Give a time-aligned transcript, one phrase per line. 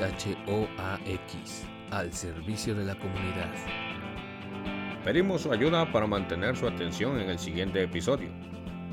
[0.00, 3.52] SHOAX, al servicio de la comunidad.
[5.04, 8.30] Pedimos su ayuda para mantener su atención en el siguiente episodio.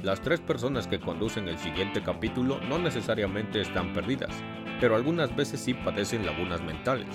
[0.03, 4.35] Las tres personas que conducen el siguiente capítulo no necesariamente están perdidas,
[4.81, 7.07] pero algunas veces sí padecen lagunas mentales.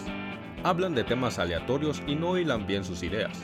[0.64, 3.42] Hablan de temas aleatorios y no hilan bien sus ideas.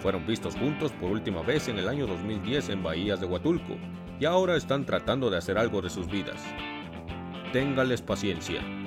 [0.00, 3.76] Fueron vistos juntos por última vez en el año 2010 en Bahías de Huatulco
[4.18, 6.42] y ahora están tratando de hacer algo de sus vidas.
[7.52, 8.83] Téngales paciencia.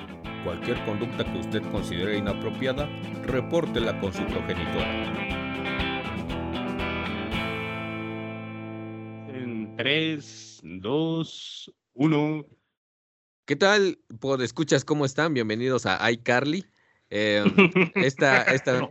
[0.47, 2.87] Cualquier conducta que usted considere inapropiada,
[3.23, 4.93] repórtela con su progenitora.
[9.27, 12.45] En 3, 2, 1.
[13.43, 13.99] ¿Qué tal?
[14.21, 15.33] Por escuchas, ¿cómo están?
[15.33, 16.63] Bienvenidos a iCarly.
[17.09, 17.43] Eh,
[17.95, 18.89] esta, esta,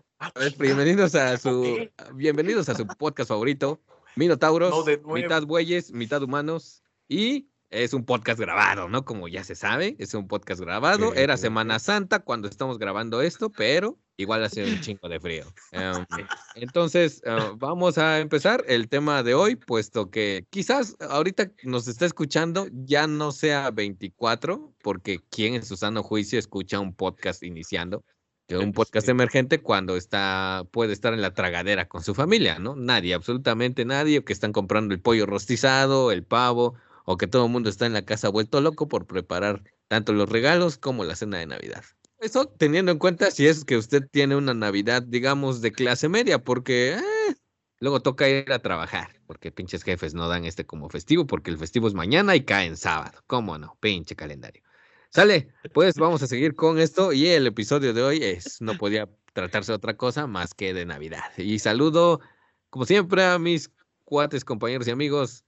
[0.59, 3.81] bienvenidos a su, bienvenidos a su podcast favorito,
[4.15, 9.05] Minotauros, mitad bueyes, mitad humanos y es un podcast grabado, ¿no?
[9.05, 11.15] Como ya se sabe, es un podcast grabado.
[11.15, 15.45] Era Semana Santa cuando estamos grabando esto, pero igual hace un chingo de frío.
[15.73, 16.07] Em,
[16.55, 22.07] entonces, ah, vamos a empezar el tema de hoy, puesto que quizás ahorita nos está
[22.07, 28.05] escuchando ya no sea 24, porque ¿quién en su sano juicio escucha un podcast iniciando?
[28.49, 32.77] un podcast emergente cuando está, puede estar en la tragadera con su familia, ¿no?
[32.77, 36.77] Nadie, absolutamente nadie, que están comprando el pollo rostizado, el pavo,
[37.07, 40.29] o que todo el mundo está en la casa vuelto loco por preparar tanto los
[40.29, 41.85] regalos como la cena de Navidad.
[42.19, 46.43] Eso teniendo en cuenta si es que usted tiene una Navidad, digamos, de clase media,
[46.43, 47.35] porque eh,
[47.79, 51.59] luego toca ir a trabajar, porque pinches jefes no dan este como festivo, porque el
[51.59, 53.23] festivo es mañana y cae en sábado.
[53.27, 53.77] ¿Cómo no?
[53.81, 54.63] Pinche calendario.
[55.11, 59.09] Sale, pues vamos a seguir con esto y el episodio de hoy es, no podía
[59.33, 61.37] tratarse de otra cosa más que de Navidad.
[61.39, 62.21] Y saludo,
[62.69, 63.71] como siempre, a mis
[64.05, 65.46] cuates, compañeros y amigos.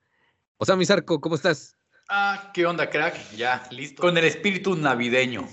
[0.60, 1.76] O sea, mis arco, ¿cómo estás?
[2.08, 3.30] Ah, ¿qué onda, crack?
[3.36, 4.02] Ya, listo.
[4.02, 5.46] Con el espíritu navideño.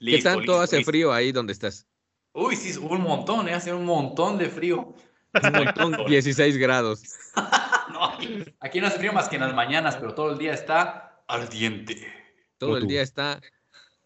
[0.00, 1.86] ¿Qué tanto hace frío ahí donde estás?
[2.32, 3.54] Uy, sí, un montón, ¿eh?
[3.54, 4.94] hace un montón de frío.
[5.40, 7.02] Un montón, 16 grados.
[7.92, 8.12] no,
[8.58, 12.12] aquí no hace frío más que en las mañanas, pero todo el día está ardiente.
[12.58, 13.40] Todo el día está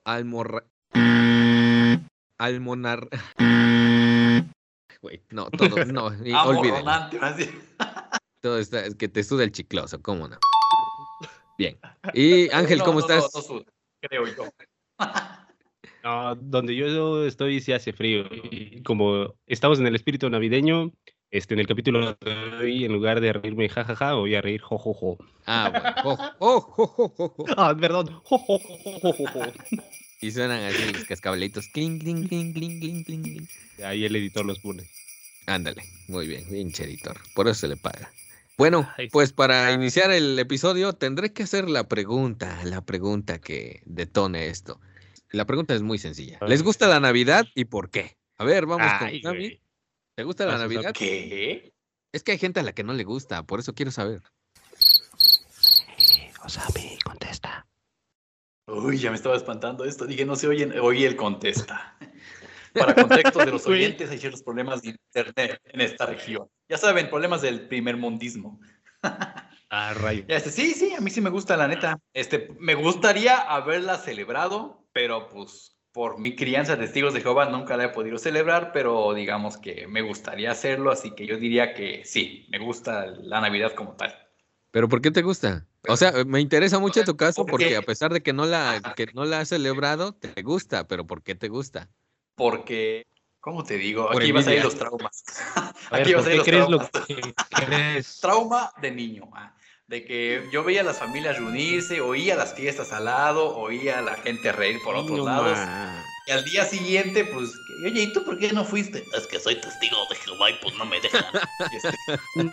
[0.05, 0.65] almorra...
[2.39, 3.09] Almonar...
[5.01, 7.11] Güey, no, todo, no, olvídalo.
[8.45, 10.37] Todo está, es que te suda el chicloso, ¿cómo no?
[11.57, 11.79] Bien.
[12.13, 13.27] Y Ángel, ¿cómo estás?
[14.01, 14.51] creo yo.
[16.05, 18.29] No, donde yo estoy sí hace frío.
[18.85, 20.93] como estamos en el espíritu navideño,
[21.31, 25.17] este, en el capítulo de hoy, en lugar de reírme jajaja, voy a reír jojojo.
[25.47, 26.33] Ah, bueno.
[26.41, 28.21] Oh, jo, Ah, perdón.
[30.21, 31.69] Y suenan así los cascabelitos.
[31.69, 33.49] Cling, cling, cling, cling, cling, cling.
[33.83, 34.85] Ahí el editor los pone.
[35.47, 37.17] Ándale, muy bien, pinche editor.
[37.35, 38.13] Por eso se le paga.
[38.57, 44.47] Bueno, pues para iniciar el episodio tendré que hacer la pregunta, la pregunta que detone
[44.47, 44.81] esto.
[45.31, 46.39] La pregunta es muy sencilla.
[46.47, 48.17] ¿Les gusta la Navidad y por qué?
[48.39, 49.61] A ver, vamos con Sammy.
[50.15, 50.93] ¿Te gusta la Navidad?
[50.93, 51.73] ¿Qué?
[52.13, 54.23] Es que hay gente a la que no le gusta, por eso quiero saber.
[56.45, 57.67] Osami, contesta.
[58.67, 60.07] Uy, ya me estaba espantando esto.
[60.07, 60.79] Dije, no se oyen.
[60.79, 61.99] Oye, él contesta.
[62.73, 66.49] Para contextos de los oyentes, hay ciertos problemas de internet en esta región.
[66.69, 68.61] Ya saben, problemas del primer mundismo.
[69.71, 70.25] Ah, rayo.
[70.29, 71.99] Este, sí, sí, a mí sí me gusta, la neta.
[72.13, 77.85] Este, me gustaría haberla celebrado, pero pues por mi crianza testigos de Jehová nunca la
[77.85, 82.47] he podido celebrar, pero digamos que me gustaría hacerlo, así que yo diría que sí,
[82.51, 84.13] me gusta la Navidad como tal.
[84.73, 85.69] ¿Pero por qué te gusta?
[85.87, 89.07] O sea, me interesa mucho tu caso porque, a pesar de que no la que
[89.15, 91.89] no la has celebrado, te gusta, pero ¿por qué te gusta?
[92.35, 93.07] Porque
[93.45, 94.11] ¿Cómo te digo?
[94.11, 95.23] Aquí vas a ir los traumas.
[95.91, 98.19] Aquí vas a ir los traumas.
[98.23, 99.29] Trauma de niño.
[99.35, 99.53] Ah
[99.87, 104.03] de que yo veía a las familias reunirse, oía las fiestas al lado, oía a
[104.03, 105.59] la gente reír por otros lados.
[106.27, 107.53] Y al día siguiente, pues,
[107.85, 109.05] oye, ¿y tú por qué no fuiste?
[109.13, 111.25] Es que soy testigo de Jehová y pues no me dejan.
[111.71, 111.91] Este,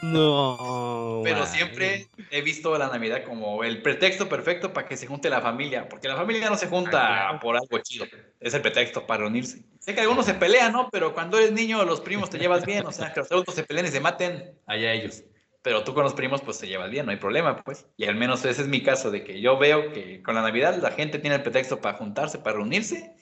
[0.02, 1.22] no.
[1.24, 5.42] Pero siempre he visto la Navidad como el pretexto perfecto para que se junte la
[5.42, 8.06] familia, porque la familia no se junta ah, por algo chido,
[8.40, 9.64] es el pretexto para reunirse.
[9.80, 10.90] Sé que algunos se pelean, ¿no?
[10.92, 13.64] Pero cuando eres niño, los primos te llevas bien, o sea, que los adultos se
[13.64, 15.24] peleen y se maten, allá ellos
[15.62, 17.86] pero tú con los primos pues se llevas bien, no hay problema, pues.
[17.98, 20.78] Y al menos ese es mi caso, de que yo veo que con la Navidad
[20.82, 23.16] la gente tiene el pretexto para juntarse, para reunirse,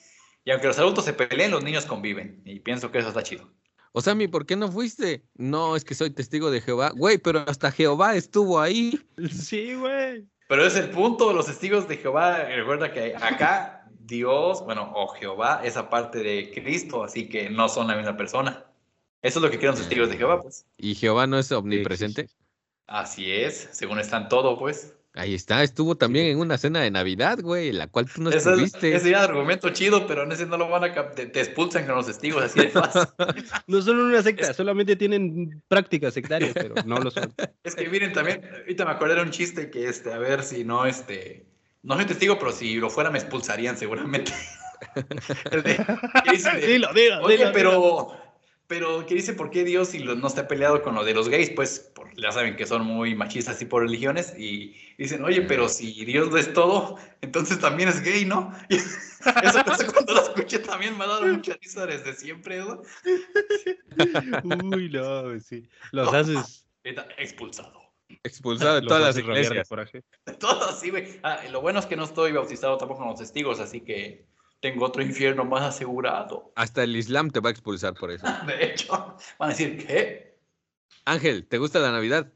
[0.44, 3.50] y aunque los adultos se peleen, los niños conviven, y pienso que eso está chido.
[3.92, 5.24] O sea, mi, ¿por qué no fuiste?
[5.34, 6.92] No, es que soy testigo de Jehová.
[6.94, 9.00] Güey, pero hasta Jehová estuvo ahí.
[9.30, 10.26] Sí, güey.
[10.48, 15.60] Pero es el punto, los testigos de Jehová, recuerda que acá Dios, bueno, o Jehová
[15.64, 18.66] es aparte de Cristo, así que no son la misma persona.
[19.22, 20.66] Eso es lo que quieren los testigos de Jehová, pues.
[20.76, 22.28] ¿Y Jehová no es omnipresente?
[22.86, 24.96] Así es, según están todo, pues.
[25.14, 28.94] Ahí está, estuvo también en una cena de Navidad, güey, la cual tú no estuviste.
[28.94, 31.96] ese era argumento chido, pero en ese no lo van a te, te expulsan con
[31.96, 33.02] los testigos así de fácil.
[33.66, 37.34] No son una secta, solamente tienen prácticas sectarias, pero no lo son.
[37.64, 40.64] es que miren también, ahorita me acordé de un chiste que este, a ver si
[40.64, 41.44] no este.
[41.82, 44.32] No soy testigo, pero si lo fuera me expulsarían seguramente.
[45.50, 45.76] De- de,
[46.66, 48.29] Dilo, dilo, Oye, dilo, pero,
[48.70, 51.28] pero, ¿qué dice por qué Dios si lo- no está peleado con lo de los
[51.28, 51.50] gays?
[51.50, 54.32] Pues por- ya saben que son muy machistas y por religiones.
[54.38, 58.52] Y dicen, oye, pero si Dios lo es todo, entonces también es gay, ¿no?
[58.68, 58.76] Y
[59.42, 62.58] eso cuando lo escuché también me ha dado mucha risa desde siempre.
[62.58, 62.80] ¿no?
[64.72, 65.68] Uy, no, sí.
[65.90, 66.64] Los haces.
[66.84, 67.80] Está expulsado.
[68.22, 69.68] Expulsado de todas las iglesias.
[69.68, 70.04] coraje.
[70.38, 71.18] Todo así, güey.
[71.24, 74.26] Ah, lo bueno es que no estoy bautizado tampoco con los testigos, así que
[74.60, 76.52] tengo otro infierno más asegurado.
[76.54, 78.26] Hasta el Islam te va a expulsar por eso.
[78.46, 80.36] De hecho, van a decir, ¿qué?
[81.04, 82.32] Ángel, ¿te gusta la Navidad?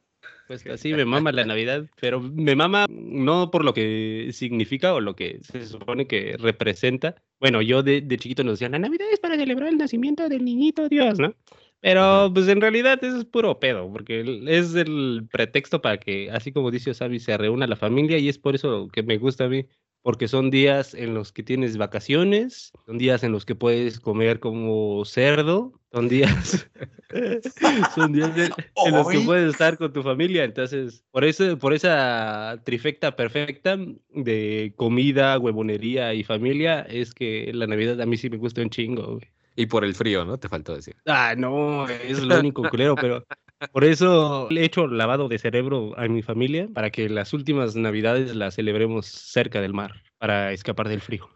[0.47, 5.01] Pues así me mama la Navidad, pero me mama no por lo que significa o
[5.01, 7.15] lo que se supone que representa.
[7.41, 10.45] Bueno, yo de, de chiquito nos decían, la Navidad es para celebrar el nacimiento del
[10.45, 11.35] niñito Dios, ¿no?
[11.81, 16.51] Pero pues en realidad eso es puro pedo, porque es el pretexto para que, así
[16.51, 19.49] como dice Osabi, se reúna la familia y es por eso que me gusta a
[19.49, 19.67] mí,
[20.05, 24.39] porque son días en los que tienes vacaciones, son días en los que puedes comer
[24.39, 26.69] como cerdo, son días,
[27.95, 28.53] son días de-
[28.85, 30.45] en los que puedes estar con tu familia.
[30.45, 33.79] Entonces, por eso, por esa trifecta perfecta
[34.11, 38.69] de comida, huevonería y familia, es que la Navidad a mí sí me gusta un
[38.69, 39.25] chingo, güey.
[39.57, 40.37] Y por el frío, ¿no?
[40.37, 40.97] Te faltó decir.
[41.07, 43.25] Ah, no, es lo único culero, pero
[43.73, 47.77] por eso le he hecho lavado de cerebro a mi familia para que las últimas
[47.77, 51.29] Navidades las celebremos cerca del mar, para escapar del frío.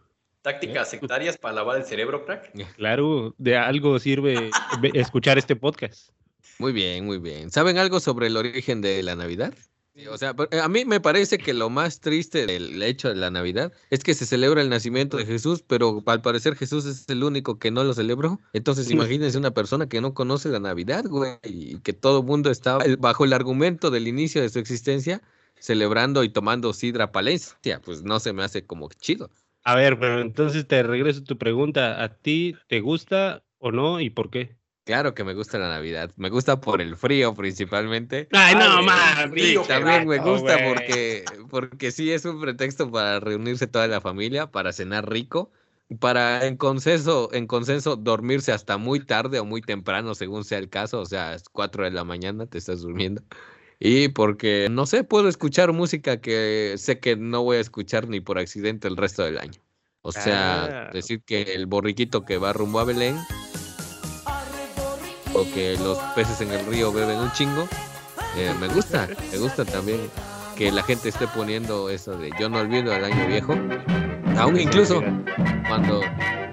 [0.43, 2.53] Tácticas sectarias para lavar el cerebro, crack.
[2.77, 6.11] Claro, de algo sirve ve- escuchar este podcast.
[6.59, 7.51] Muy bien, muy bien.
[7.51, 9.53] ¿Saben algo sobre el origen de la Navidad?
[9.99, 13.17] Sí, O sea, por- a mí me parece que lo más triste del hecho de
[13.17, 17.09] la Navidad es que se celebra el nacimiento de Jesús, pero al parecer Jesús es
[17.09, 18.41] el único que no lo celebró.
[18.53, 22.49] Entonces imagínense una persona que no conoce la Navidad, güey, y que todo el mundo
[22.49, 25.21] está el- bajo el argumento del inicio de su existencia
[25.59, 27.81] celebrando y tomando sidra palencia.
[27.85, 29.31] Pues no se me hace como chido.
[29.65, 32.05] A ver, pero entonces te regreso tu pregunta.
[32.05, 34.57] ¿A ti te gusta o no y por qué?
[34.89, 36.13] Claro que me gusta la Navidad.
[36.17, 38.27] Me gusta por el frío principalmente.
[38.33, 38.81] Ay, no,
[39.37, 44.51] Sí, también me gusta porque, porque sí es un pretexto para reunirse toda la familia,
[44.51, 45.53] para cenar rico,
[46.01, 50.71] para en consenso, en consenso dormirse hasta muy tarde o muy temprano, según sea el
[50.71, 53.23] caso, o sea, es 4 de la mañana te estás durmiendo.
[53.79, 58.21] Y porque, no sé, puedo escuchar música que sé que no voy a escuchar ni
[58.21, 59.61] por accidente el resto del año.
[60.01, 60.91] O sea, Ah.
[60.95, 63.19] decir que el borriquito que va rumbo a Belén
[65.39, 67.69] o que los peces en el río beben un chingo,
[68.37, 70.11] eh, me gusta, me gusta también
[70.57, 73.55] que la gente esté poniendo eso de yo no olvido el año viejo,
[74.37, 75.01] aún incluso
[75.69, 76.03] cuando,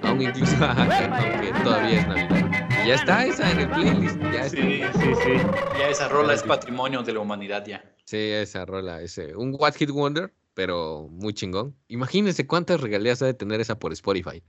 [0.04, 2.82] aún incluso aunque todavía es Navidad.
[2.84, 4.62] Y ya está esa en el playlist, ya está.
[4.62, 5.32] Sí, sí, sí.
[5.80, 7.84] Ya esa rola es patrimonio de la humanidad ya.
[8.04, 11.76] Sí, esa rola, ese, un What Hit Wonder, pero muy chingón.
[11.88, 14.44] Imagínense cuántas regalías ha de tener esa por Spotify.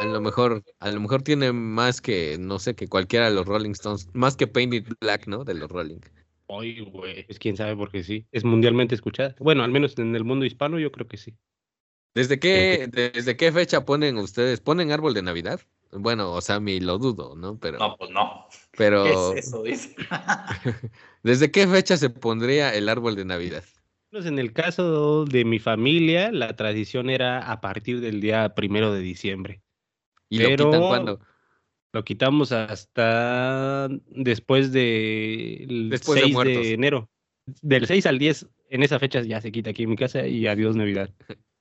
[0.00, 3.46] A lo mejor, a lo mejor tiene más que, no sé, que cualquiera de los
[3.46, 5.44] Rolling Stones, más que Painted Black, ¿no?
[5.44, 6.00] De los Rolling.
[6.48, 7.24] Ay, güey.
[7.26, 8.26] Pues quién sabe porque sí.
[8.30, 9.34] Es mundialmente escuchada.
[9.40, 11.34] Bueno, al menos en el mundo hispano yo creo que sí.
[12.14, 14.60] ¿Desde qué, desde qué fecha ponen ustedes?
[14.60, 15.60] ¿Ponen árbol de Navidad?
[15.92, 17.58] Bueno, o sea, mi lo dudo, ¿no?
[17.58, 18.46] Pero, No, pues no.
[18.76, 19.62] pero ¿Qué es eso?
[19.62, 19.94] Dice.
[21.22, 23.64] ¿desde qué fecha se pondría el árbol de Navidad?
[24.10, 28.92] Pues en el caso de mi familia, la tradición era a partir del día primero
[28.92, 29.60] de diciembre.
[30.28, 31.20] ¿Y lo quitan Pero- cuándo?
[31.92, 37.08] Lo quitamos hasta después de Después de 6 de, enero.
[37.62, 40.46] Del 6 al 10, en esa fecha ya se quita aquí en mi casa y
[40.46, 41.08] adiós Navidad.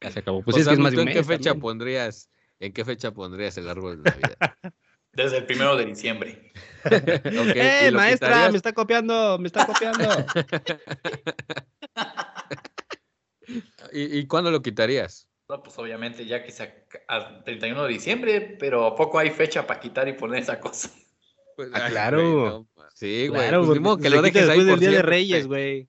[0.02, 0.44] Ya se acabó.
[0.44, 1.62] Pues O es sea, que es más de ¿tú un en qué fecha también.
[1.62, 2.30] pondrías,
[2.60, 4.38] en qué fecha pondrías el árbol de Navidad?
[5.14, 6.52] Desde el primero de diciembre.
[6.86, 8.28] Ok, ¿y ¡Eh, maestra!
[8.28, 8.52] quitarías?
[8.52, 10.10] Me está copiando, me está copiando.
[13.94, 15.28] ¿Y, y cuándo lo quitarías?
[15.48, 19.68] No, pues obviamente ya que se al 31 de diciembre, pero ¿a poco hay fecha
[19.68, 20.90] para quitar y poner esa cosa?
[21.56, 22.68] Pues, Ah, claro.
[22.94, 23.42] sí, güey.
[23.42, 25.02] claro, pues, que lo dejes ahí después del por Día de.
[25.04, 25.88] Reyes, güey.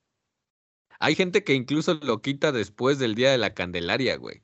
[0.99, 4.43] Hay gente que incluso lo quita después del día de la Candelaria, güey.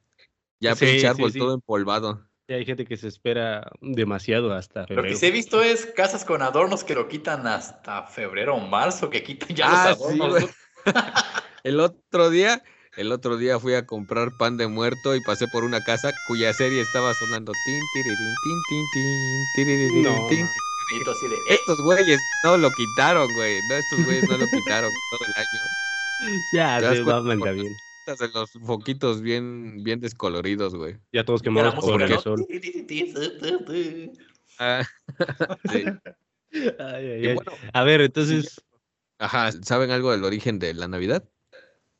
[0.60, 1.38] Ya Sí, pinche sí, árbol sí.
[1.38, 2.26] todo empolvado.
[2.48, 5.16] Sí, hay gente que se espera demasiado hasta Lo que febrero.
[5.16, 9.22] sí he visto es casas con adornos que lo quitan hasta febrero o marzo, que
[9.22, 10.50] quitan ya Ah, los sí, adornos.
[11.64, 12.62] El otro día,
[12.96, 16.52] el otro día fui a comprar pan de muerto y pasé por una casa cuya
[16.52, 20.46] serie estaba sonando tin, tirirín, tin, tin, tin, tirirín, No, tin.
[20.46, 20.54] man.
[20.90, 23.62] Y tú así de, "Eh, Estos güeyes no lo quitaron, güey.
[23.62, 26.42] No, estos güeyes no lo quitaron todo el año.
[26.52, 27.76] Ya, ¿Te das se maman por también.
[28.04, 30.98] De los foquitos bien, bien descoloridos, güey.
[31.12, 32.44] Ya todos quemados por el sol.
[34.58, 34.82] Ah,
[35.70, 35.84] sí.
[36.78, 37.34] Ay, ay, ay.
[37.34, 38.60] bueno, A ver, entonces,
[39.18, 41.24] ajá, ¿saben algo del origen de la Navidad?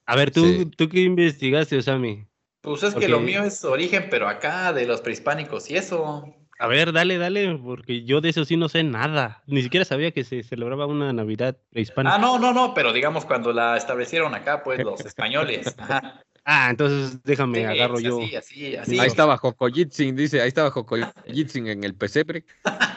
[0.07, 0.67] A ver, ¿tú, Sí.
[0.77, 2.27] ¿tú qué investigaste, Osami?
[2.61, 6.33] Pues es que lo mío es origen, pero acá de los prehispánicos y eso.
[6.59, 9.43] A ver, dale, dale, porque yo de eso sí no sé nada.
[9.49, 12.15] Ni siquiera sabía que se celebraba una Navidad prehispánica.
[12.15, 15.75] Ah, no, no, no, pero digamos cuando la establecieron acá, pues los españoles.
[15.77, 16.23] Ajá.
[16.45, 18.19] Ah, entonces déjame, Sí, agarro es yo.
[18.21, 18.99] Así, así, así.
[18.99, 22.45] Ahí estaba Jocoyitzin, dice, ahí estaba Jocoyitzin en el pesebre.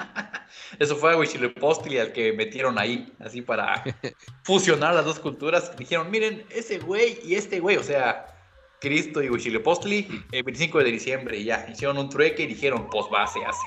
[0.79, 3.83] Eso fue a Huitzilopochtli al que metieron ahí, así para
[4.43, 5.75] fusionar las dos culturas.
[5.77, 8.25] Dijeron, miren, ese güey y este güey, o sea,
[8.81, 13.05] Cristo y Huitzilopochtli, el 25 de diciembre, y ya, hicieron un trueque y dijeron, pues
[13.13, 13.65] va, se hace.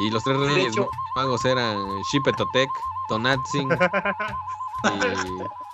[0.00, 1.76] Y los tres reyes hecho- magos eran
[2.10, 2.68] Xipetotec,
[3.08, 3.68] Tonatzin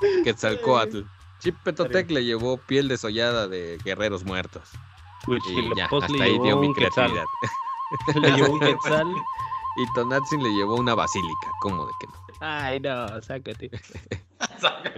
[0.00, 1.02] y Quetzalcoatl.
[1.42, 4.62] Xipetotec le llevó piel desollada de guerreros muertos.
[5.26, 5.32] Y
[5.76, 7.10] ya, Huitzilopochtli hasta ahí llevó dio mi quetzal.
[7.10, 7.24] creatividad.
[8.22, 9.14] Le llevó un quetzal.
[9.76, 12.12] Y Tonatzin le llevó una basílica, ¿cómo de que no?
[12.40, 13.70] Ay, no, sácate.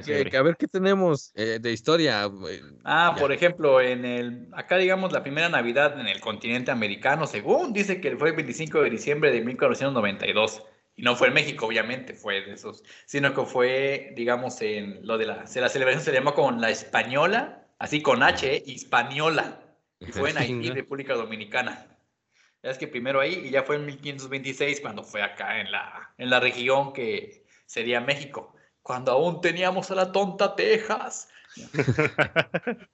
[0.05, 2.25] Que a ver qué tenemos eh, de historia.
[2.49, 3.21] eh, Ah, Ya.
[3.21, 8.01] por ejemplo, en el, acá digamos la primera Navidad en el continente americano, según dice
[8.01, 10.63] que fue el 25 de diciembre de 1992.
[10.97, 15.19] Y no fue en México, obviamente, fue de esos, sino que fue, digamos, en lo
[15.19, 18.63] de la, se- la celebración se llamó con la española, así con H, ¿eh?
[18.67, 19.61] hispaniola,
[20.01, 20.71] y fue en Haití.
[20.71, 21.92] República Dominicana.
[22.63, 26.15] Ya es que primero ahí, y ya fue en 1526 cuando fue acá en la,
[26.17, 31.29] en la región que sería México, cuando aún teníamos a la tonta Texas.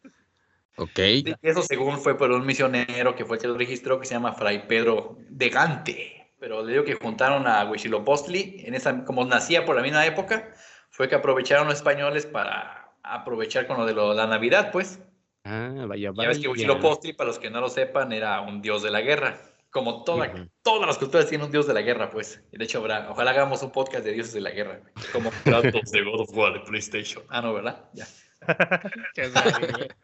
[0.81, 0.97] Ok.
[1.43, 4.33] Eso según fue por un misionero que fue el que lo registró, que se llama
[4.35, 6.33] Fray Pedro de Gante.
[6.39, 10.55] Pero le digo que juntaron a Huitzilopochtli, en esa, como nacía por la misma época,
[10.91, 15.01] fue que aprovecharon los españoles para aprovechar con lo de lo- la Navidad, pues.
[15.43, 16.53] Ah, vaya, Ya ves que vaya.
[16.53, 19.37] Huitzilopochtli, para los que no lo sepan, era un dios de la guerra.
[19.79, 22.43] Como toda, todas las culturas tienen un dios de la guerra, pues.
[22.51, 24.81] Y De hecho, habrá, ojalá hagamos un podcast de dioses de la guerra.
[24.81, 24.93] güey.
[25.13, 27.23] Como platos de God of War de PlayStation.
[27.29, 27.89] Ah, no, ¿verdad?
[27.95, 28.07] Ya.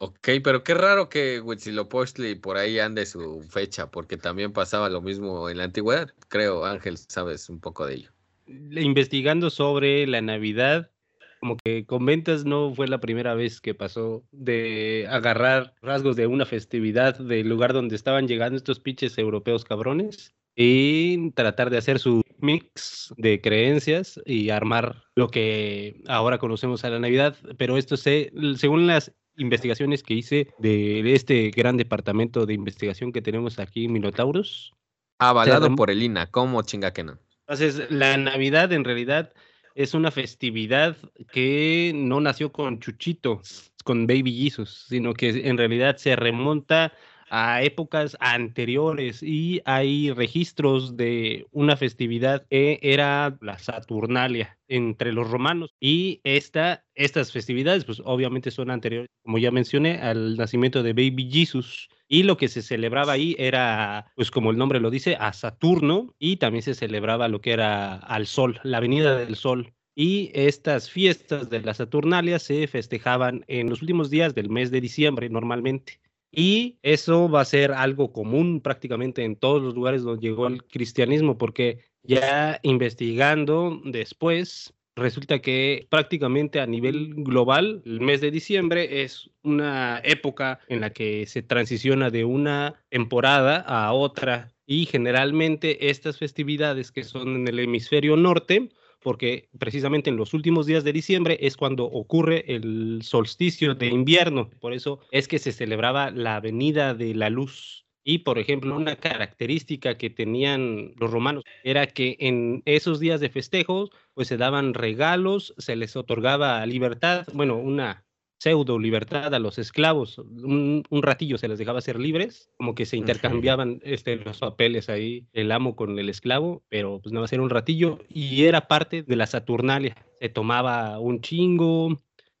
[0.00, 5.00] Ok, pero qué raro que Huitzilopochtli por ahí ande su fecha, porque también pasaba lo
[5.02, 6.10] mismo en la antigüedad.
[6.28, 8.12] Creo, Ángel, sabes un poco de ello.
[8.46, 10.92] Investigando sobre la Navidad,
[11.40, 16.46] como que comentas, no fue la primera vez que pasó de agarrar rasgos de una
[16.46, 22.22] festividad del lugar donde estaban llegando estos pinches europeos cabrones y tratar de hacer su
[22.38, 27.36] mix de creencias y armar lo que ahora conocemos a la Navidad.
[27.56, 33.22] Pero esto se, según las investigaciones que hice de este gran departamento de investigación que
[33.22, 34.72] tenemos aquí, Minotaurus,
[35.18, 37.18] Avalado por el INA, ¿cómo chinga que no?
[37.48, 39.32] entonces, la Navidad en realidad
[39.78, 40.96] es una festividad
[41.30, 43.40] que no nació con Chuchito,
[43.84, 46.92] con Baby Jesus, sino que en realidad se remonta
[47.30, 55.30] a épocas anteriores y hay registros de una festividad que era la Saturnalia entre los
[55.30, 55.72] romanos.
[55.78, 61.30] Y esta, estas festividades pues obviamente son anteriores, como ya mencioné, al nacimiento de Baby
[61.30, 65.32] Jesus y lo que se celebraba ahí era, pues como el nombre lo dice, a
[65.34, 69.74] Saturno y también se celebraba lo que era al Sol, la venida del Sol.
[69.94, 74.80] Y estas fiestas de la Saturnalia se festejaban en los últimos días del mes de
[74.80, 76.00] diciembre normalmente.
[76.30, 80.64] Y eso va a ser algo común prácticamente en todos los lugares donde llegó el
[80.64, 89.02] cristianismo, porque ya investigando después, resulta que prácticamente a nivel global, el mes de diciembre
[89.02, 95.88] es una época en la que se transiciona de una temporada a otra y generalmente
[95.88, 98.68] estas festividades que son en el hemisferio norte,
[99.00, 104.50] porque precisamente en los últimos días de diciembre es cuando ocurre el solsticio de invierno,
[104.60, 107.87] por eso es que se celebraba la venida de la luz.
[108.10, 113.28] Y, por ejemplo, una característica que tenían los romanos era que en esos días de
[113.28, 118.06] festejos, pues se daban regalos, se les otorgaba libertad, bueno, una
[118.38, 122.86] pseudo libertad a los esclavos, un, un ratillo se les dejaba ser libres, como que
[122.86, 127.32] se intercambiaban este, los papeles ahí, el amo con el esclavo, pero pues nada más
[127.34, 131.98] era un ratillo y era parte de la Saturnalia, se tomaba un chingo,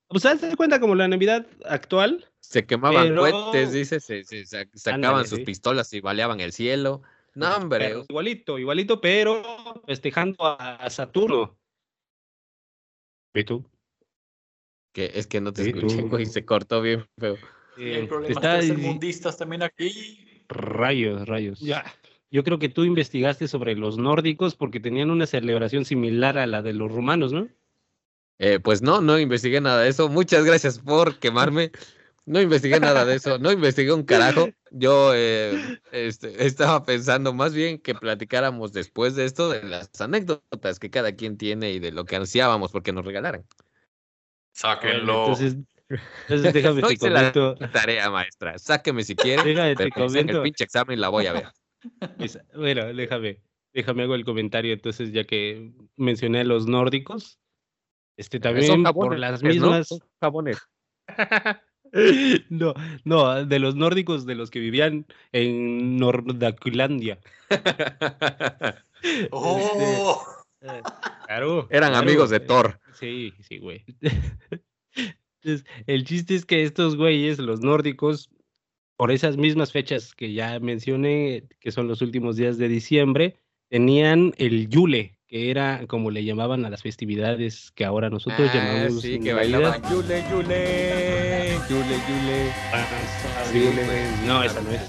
[0.08, 4.46] pues haz de cuenta como la Navidad actual, Se quemaban Pero- cohetes, dice, se, se
[4.46, 5.44] sa- sacaban Ándale, sus sí.
[5.44, 7.02] pistolas y baleaban el cielo.
[7.34, 7.88] No, hombre.
[7.88, 9.42] Pero igualito, igualito, pero
[9.86, 11.56] festejando a Saturno.
[13.34, 13.64] ¿Y tú?
[14.94, 17.36] Que es que no te escuché, güey, se cortó bien feo.
[17.76, 20.42] Y Eh, hay problemas está- tercermundistas también aquí.
[20.48, 21.60] Rayos, rayos.
[22.30, 26.62] Yo creo que tú investigaste sobre los nórdicos porque tenían una celebración similar a la
[26.62, 27.48] de los romanos, ¿no?
[28.38, 30.08] Eh, pues no, no investigué nada de eso.
[30.08, 31.72] Muchas gracias por quemarme.
[32.28, 34.50] No investigué nada de eso, no investigué un carajo.
[34.70, 40.78] Yo eh, este, estaba pensando más bien que platicáramos después de esto de las anécdotas
[40.78, 43.46] que cada quien tiene y de lo que ansiábamos porque nos regalaran.
[44.52, 45.20] Sáquenlo.
[45.22, 45.56] Entonces,
[45.88, 47.70] entonces déjame No te hice la comento.
[47.72, 48.58] tarea, maestra.
[48.58, 50.42] Sáqueme si quiere, Déjame te en el comento.
[50.42, 51.48] pinche examen la voy a ver.
[52.54, 53.40] Bueno, déjame,
[53.72, 57.38] déjame hago el comentario entonces, ya que mencioné a los nórdicos.
[58.18, 59.84] Este Son también por jabones, las ¿no?
[59.84, 60.58] Son jabones.
[62.50, 67.18] No, no, de los nórdicos, de los que vivían en Nordaculandia.
[69.30, 70.22] Oh,
[70.60, 70.82] Eh,
[71.26, 71.68] Claro.
[71.70, 72.80] Eran claro, amigos de eh, Thor.
[72.92, 73.84] Sí, sí, güey.
[75.40, 78.28] Entonces, el chiste es que estos güeyes, los nórdicos,
[78.96, 83.38] por esas mismas fechas que ya mencioné, que son los últimos días de diciembre,
[83.70, 88.54] tenían el Yule, que era como le llamaban a las festividades que ahora nosotros Ah,
[88.54, 92.52] llamamos sí, que bailaban Yule, Yule, Yule, Yule.
[93.44, 93.84] Sí, Sí, güey.
[93.84, 94.26] güey.
[94.26, 94.80] No, esa no es.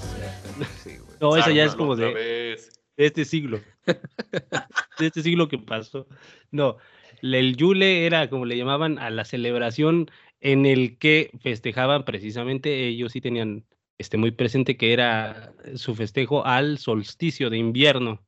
[0.82, 1.16] Sí, güey.
[1.20, 2.58] No, esa ya es como de
[2.96, 3.60] este siglo.
[4.98, 6.06] de este siglo que pasó.
[6.50, 6.78] No,
[7.22, 13.12] el Yule era como le llamaban a la celebración en el que festejaban precisamente, ellos
[13.12, 13.66] sí tenían
[13.98, 18.24] este, muy presente que era su festejo al solsticio de invierno.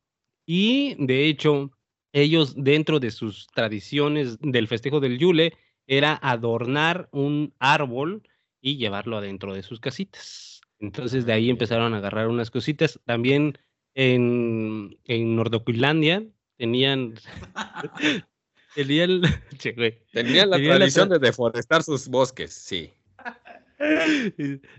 [0.47, 1.71] Y de hecho,
[2.13, 5.55] ellos dentro de sus tradiciones del festejo del Yule
[5.87, 8.23] era adornar un árbol
[8.61, 10.61] y llevarlo adentro de sus casitas.
[10.79, 13.01] Entonces de ahí empezaron a agarrar unas cositas.
[13.05, 13.59] También
[13.95, 16.25] en, en Nordoculandia
[16.57, 17.15] tenían...
[18.75, 19.21] tenían
[19.59, 19.99] che, güey.
[20.13, 22.91] Tenían la Tenían la tradición tra- de deforestar sus bosques, sí.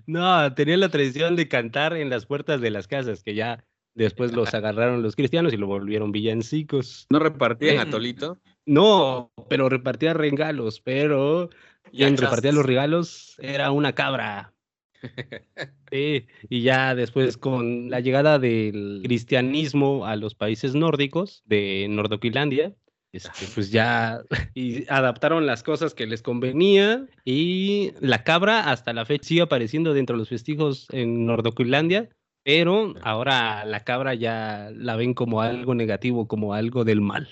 [0.05, 4.33] No, tenían la tradición de cantar en las puertas de las casas, que ya después
[4.33, 7.05] los agarraron los cristianos y lo volvieron villancicos.
[7.09, 7.79] ¿No repartían Mm.
[7.79, 8.37] atolito?
[8.65, 11.49] No, pero repartía regalos, pero
[11.91, 14.53] Ya quien repartía los regalos era una cabra.
[15.91, 22.73] Sí, y ya después con la llegada del cristianismo a los países nórdicos de Nordoquilandia,
[23.11, 24.21] este, pues ya
[24.55, 29.93] y adaptaron las cosas que les convenía y la cabra hasta la fecha sigue apareciendo
[29.93, 32.09] dentro de los festejos en Nordoquilandia,
[32.43, 37.29] pero ahora la cabra ya la ven como algo negativo, como algo del mal.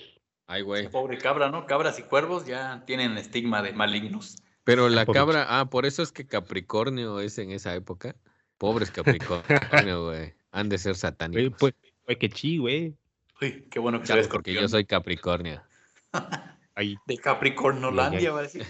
[0.48, 0.90] Ay, güey.
[0.90, 1.66] Pobre cabra, ¿no?
[1.66, 4.36] Cabras y cuervos ya tienen estigma de malignos.
[4.64, 8.16] Pero la Por- cabra, ah, por eso es que Capricornio es en esa época.
[8.58, 10.34] Pobres Capricornio, güey.
[10.52, 11.58] Han de ser Güey, satánicos.
[11.60, 11.74] pues,
[12.06, 12.96] pues que sí, güey.
[13.42, 15.62] Uy, qué bueno que eres porque yo soy Capricornio.
[17.06, 18.66] De Capricornolandia, va a decir.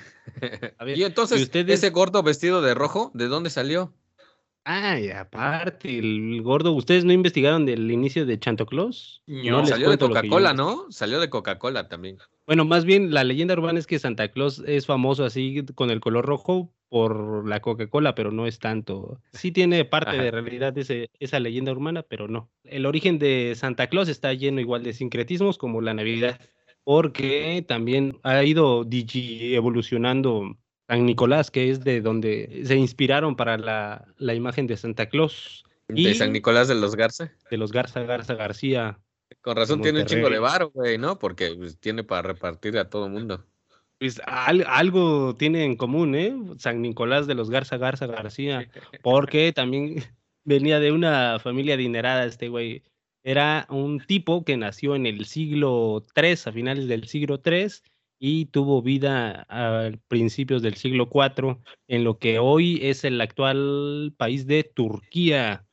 [0.77, 1.79] A ver, y entonces, ¿y ustedes?
[1.79, 3.93] ese gordo vestido de rojo, ¿de dónde salió?
[4.63, 9.23] Ay, aparte, el gordo, ¿ustedes no investigaron del inicio de Santo Claus?
[9.25, 10.53] No, les Salió de yo Coca-Cola.
[10.53, 10.85] ¿no?
[10.91, 12.17] Salió de Coca-Cola también.
[12.45, 15.99] Bueno, más bien la leyenda urbana es que Santa Claus es famoso así con el
[15.99, 19.19] color rojo por la Coca-Cola, pero no es tanto.
[19.33, 20.23] Sí tiene parte Ajá.
[20.23, 22.51] de realidad ese- esa leyenda urbana, pero no.
[22.63, 26.39] El origen de Santa Claus está lleno igual de sincretismos como la Navidad,
[26.83, 30.57] porque también ha ido digi evolucionando
[30.91, 35.63] San Nicolás, que es de donde se inspiraron para la, la imagen de Santa Claus,
[35.87, 37.31] De Y- San Nicolás de los Garza.
[37.49, 38.99] de los Garza Garza García.
[39.41, 41.17] Con razón tiene un chingo de varo, güey, ¿no?
[41.17, 43.45] Porque pues, tiene para repartir a todo mundo.
[43.99, 46.35] Pues al- algo tiene en común, ¿eh?
[46.57, 48.69] San Nicolás de los Garza Garza García,
[49.01, 49.95] porque también
[50.43, 52.83] venía de una familia adinerada este güey.
[53.23, 57.67] Era un tipo que nació en el siglo III, a finales del siglo III,
[58.23, 61.57] y tuvo vida a principios del siglo IV,
[61.87, 65.65] en lo que hoy es el actual país de Turquía.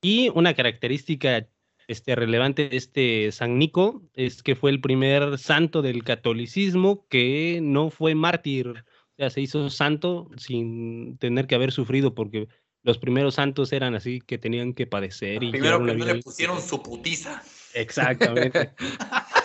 [0.00, 1.46] Y una característica
[1.88, 7.60] este, relevante de este San Nico es que fue el primer santo del catolicismo que
[7.62, 12.48] no fue mártir, o sea, se hizo santo sin tener que haber sufrido, porque
[12.82, 16.62] los primeros santos eran así que tenían que padecer y Primero que no le pusieron
[16.62, 17.42] su putiza.
[17.74, 18.70] Exactamente.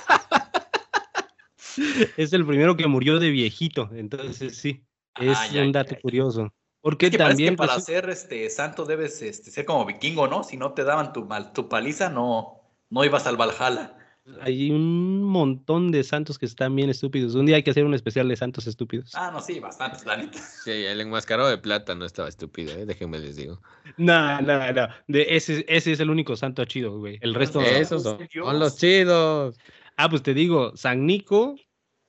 [2.17, 4.83] es el primero que murió de viejito, entonces sí,
[5.19, 6.01] es Ah, ya, un dato ya.
[6.01, 6.53] curioso.
[6.81, 10.27] Porque ¿Qué parece que también para pues, ser este santo debes este, ser como vikingo,
[10.27, 10.43] ¿no?
[10.43, 13.97] Si no te daban tu, mal- tu paliza, no, no ibas al Valhalla.
[14.41, 17.33] hay un montón de santos que están bien estúpidos.
[17.35, 19.11] Un día hay que hacer un especial de santos estúpidos.
[19.15, 20.37] Ah, no, sí, bastantes, la neta.
[20.63, 22.85] Sí, el enmascarado de plata no estaba estúpido, ¿eh?
[22.85, 23.59] Déjenme les digo.
[23.97, 24.87] No, no, no.
[25.07, 27.17] De ese, ese es el único santo chido, güey.
[27.21, 27.61] El resto.
[27.61, 27.97] Eso.
[27.97, 29.57] Esos son los chidos.
[29.97, 31.55] Ah, pues te digo, San Nico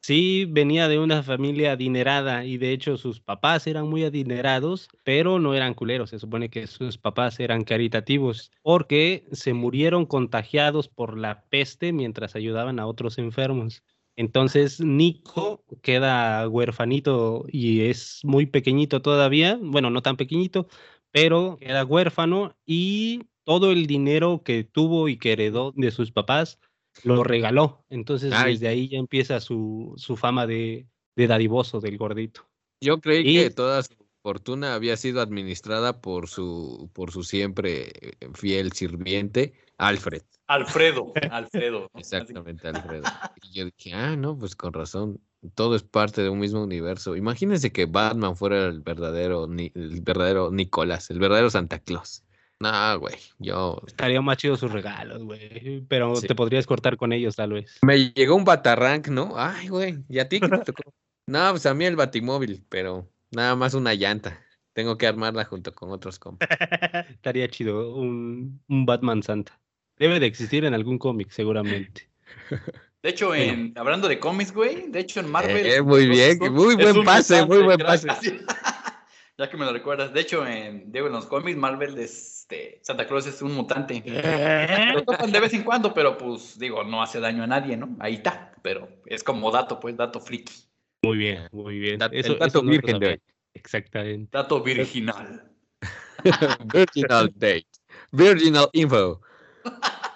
[0.06, 5.40] sí venía de una familia adinerada y de hecho sus papás eran muy adinerados, pero
[5.40, 6.10] no eran culeros.
[6.10, 12.36] Se supone que sus papás eran caritativos porque se murieron contagiados por la peste mientras
[12.36, 13.82] ayudaban a otros enfermos.
[14.14, 20.68] Entonces Nico queda huérfanito y es muy pequeñito todavía, bueno, no tan pequeñito,
[21.10, 26.60] pero queda huérfano y todo el dinero que tuvo y que heredó de sus papás
[27.04, 27.84] lo regaló.
[27.90, 32.46] Entonces desde ahí ya empieza su, su fama de, de dadivoso del gordito.
[32.80, 37.92] Yo creí que toda su fortuna había sido administrada por su, por su siempre
[38.34, 40.22] fiel sirviente, Alfred.
[40.46, 41.90] Alfredo, Alfredo.
[41.94, 43.04] Exactamente, Alfredo.
[43.42, 45.20] Y yo dije, ah, no, pues con razón,
[45.54, 47.16] todo es parte de un mismo universo.
[47.16, 52.22] Imagínense que Batman fuera el verdadero, el verdadero Nicolás, el verdadero Santa Claus.
[52.58, 53.82] No, güey, yo...
[53.86, 57.78] Estaría más chido sus regalos, güey, pero te podrías cortar con ellos tal vez.
[57.82, 59.34] Me llegó un Batarrank, ¿no?
[59.36, 60.94] Ay, güey, ¿y a ti qué te tocó?
[61.26, 64.42] no, pues a mí el Batimóvil, pero nada más una llanta.
[64.72, 66.48] Tengo que armarla junto con otros compas.
[67.10, 69.58] Estaría chido, un, un Batman Santa.
[69.98, 72.08] Debe de existir en algún cómic, seguramente.
[73.02, 75.64] De hecho, en, hablando de cómics, güey, de hecho en Marvel.
[75.64, 78.08] Eh, muy bien, muy buen pase, muy buen pase.
[79.38, 80.12] Ya que me lo recuerdas.
[80.12, 84.02] De hecho, en, en los cómics, Marvel, este, Santa Claus es un mutante.
[84.94, 87.96] Lo tocan de vez en cuando, pero pues digo, no hace daño a nadie, ¿no?
[88.00, 88.52] Ahí está.
[88.62, 90.54] Pero es como dato, pues, dato friki.
[91.02, 92.00] Muy bien, muy bien.
[92.12, 93.20] eso, el dato virgen de hoy.
[93.54, 94.30] Exactamente.
[94.32, 95.52] Dato virginal.
[96.72, 97.66] virginal date.
[98.10, 99.20] Virginal info.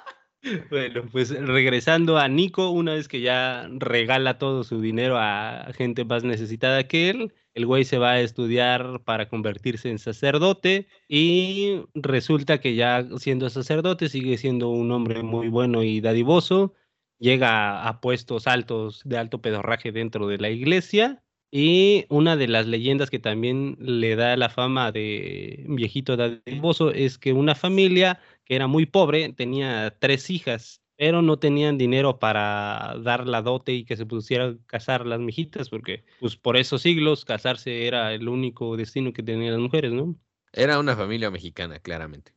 [0.70, 6.06] Bueno, pues regresando a Nico, una vez que ya regala todo su dinero a gente
[6.06, 11.83] más necesitada que él, el güey se va a estudiar para convertirse en sacerdote y
[11.95, 16.75] resulta que ya siendo sacerdote sigue siendo un hombre muy bueno y dadivoso,
[17.19, 22.67] llega a puestos altos de alto pedorraje dentro de la iglesia y una de las
[22.67, 28.55] leyendas que también le da la fama de viejito dadivoso es que una familia que
[28.55, 33.85] era muy pobre tenía tres hijas, pero no tenían dinero para dar la dote y
[33.87, 38.77] que se pusieran casar las mijitas, porque pues por esos siglos casarse era el único
[38.77, 40.15] destino que tenían las mujeres, ¿no?
[40.53, 42.35] Era una familia mexicana, claramente.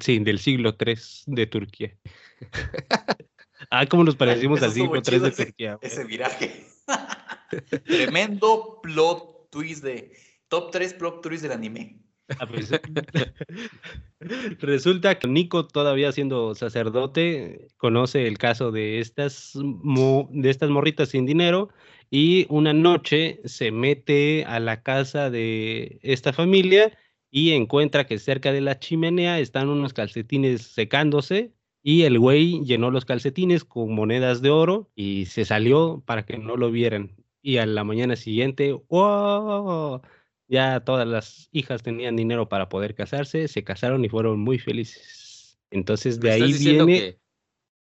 [0.00, 1.98] Sí, del siglo III de Turquía.
[3.70, 5.78] ah, cómo nos parecimos al siglo III de Turquía.
[5.82, 6.64] Ese viraje.
[7.84, 10.14] Tremendo plot twist de
[10.48, 12.00] top 3 plot twist del anime.
[12.38, 12.70] Ah, pues,
[14.60, 21.24] resulta que Nico, todavía siendo sacerdote, conoce el caso de estas, de estas morritas sin
[21.24, 21.70] dinero
[22.10, 26.96] y una noche se mete a la casa de esta familia
[27.30, 32.90] y encuentra que cerca de la chimenea están unos calcetines secándose y el güey llenó
[32.90, 37.58] los calcetines con monedas de oro y se salió para que no lo vieran y
[37.58, 40.02] a la mañana siguiente, ¡wow!
[40.48, 45.58] Ya todas las hijas tenían dinero para poder casarse, se casaron y fueron muy felices.
[45.70, 47.18] Entonces de ahí viene...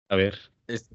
[0.09, 0.39] A ver.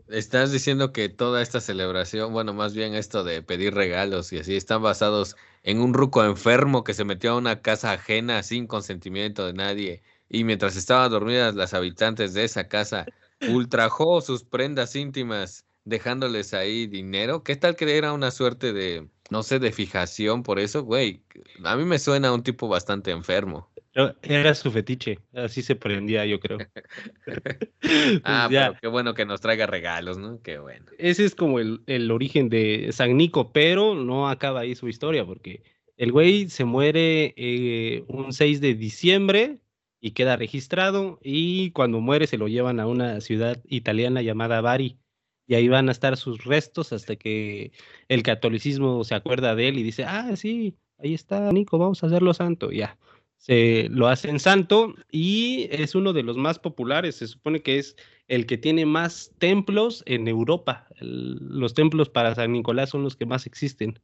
[0.09, 4.57] Estás diciendo que toda esta celebración, bueno, más bien esto de pedir regalos y así,
[4.57, 9.45] están basados en un ruco enfermo que se metió a una casa ajena sin consentimiento
[9.45, 13.05] de nadie y mientras estaban dormidas las habitantes de esa casa
[13.49, 17.43] ultrajó sus prendas íntimas dejándoles ahí dinero.
[17.43, 20.83] ¿Qué tal que era una suerte de, no sé, de fijación por eso?
[20.83, 21.23] Güey,
[21.63, 23.69] a mí me suena a un tipo bastante enfermo.
[24.21, 26.57] Era su fetiche, así se prendía, yo creo.
[28.25, 30.41] ah, pues pero qué bueno que nos traiga regalos, ¿no?
[30.41, 30.85] Qué bueno.
[30.97, 35.25] Ese es como el, el origen de San Nico, pero no acaba ahí su historia,
[35.25, 35.63] porque
[35.95, 39.59] el güey se muere eh, un 6 de diciembre
[40.01, 44.97] y queda registrado, y cuando muere se lo llevan a una ciudad italiana llamada Bari
[45.51, 47.73] y ahí van a estar sus restos hasta que
[48.07, 52.07] el catolicismo se acuerda de él y dice, ah, sí, ahí está Nico, vamos a
[52.07, 52.97] hacerlo santo, ya.
[53.35, 57.97] Se lo hacen santo y es uno de los más populares, se supone que es
[58.29, 60.87] el que tiene más templos en Europa.
[61.01, 63.99] los templos para San Nicolás son los que más existen.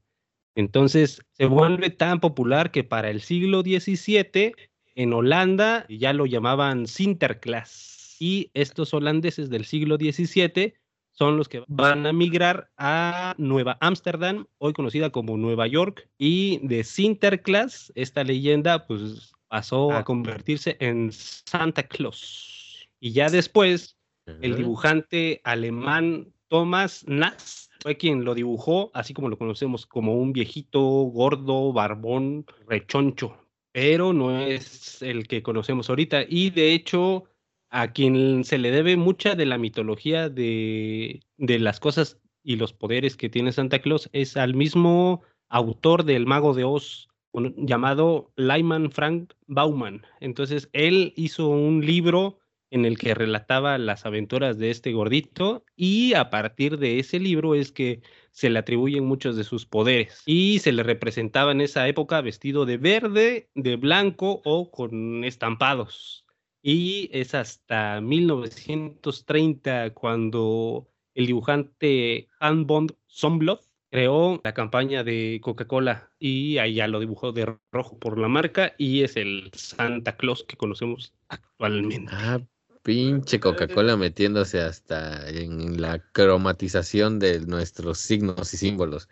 [0.53, 4.51] Entonces se vuelve tan popular que para el siglo XVII
[4.95, 8.17] en Holanda ya lo llamaban Sinterklaas.
[8.19, 10.73] Y estos holandeses del siglo XVII
[11.17, 16.59] son los que van a migrar a Nueva Ámsterdam, hoy conocida como Nueva York, y
[16.61, 22.87] de Sinterklaas, esta leyenda, pues pasó a convertirse en Santa Claus.
[22.99, 23.97] Y ya después,
[24.41, 30.33] el dibujante alemán Thomas Nass fue quien lo dibujó, así como lo conocemos, como un
[30.33, 33.35] viejito gordo, barbón, rechoncho,
[33.71, 36.25] pero no es el que conocemos ahorita.
[36.27, 37.25] Y de hecho,
[37.69, 42.73] a quien se le debe mucha de la mitología de, de las cosas y los
[42.73, 48.91] poderes que tiene Santa Claus es al mismo autor del Mago de Oz llamado Lyman
[48.91, 50.05] Frank Bauman.
[50.19, 56.13] Entonces, él hizo un libro en el que relataba las aventuras de este gordito y
[56.13, 58.01] a partir de ese libro es que
[58.31, 62.65] se le atribuyen muchos de sus poderes y se le representaba en esa época vestido
[62.65, 66.26] de verde, de blanco o con estampados.
[66.69, 76.57] Y es hasta 1930 cuando el dibujante Bond Sombloff creó la campaña de Coca-Cola y
[76.57, 80.57] ahí ya lo dibujó de rojo por la marca y es el Santa Claus que
[80.57, 82.11] conocemos actualmente.
[82.13, 82.41] Ah,
[82.83, 89.07] pinche Coca-Cola metiéndose hasta en la cromatización de nuestros signos y símbolos.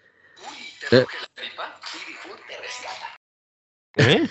[0.91, 1.05] ¿Eh?
[3.95, 4.27] ¿Eh?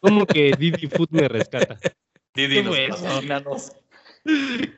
[0.00, 1.78] ¿Cómo que Didi Food me rescata?
[2.34, 3.20] Didi ¿Qué fue eso?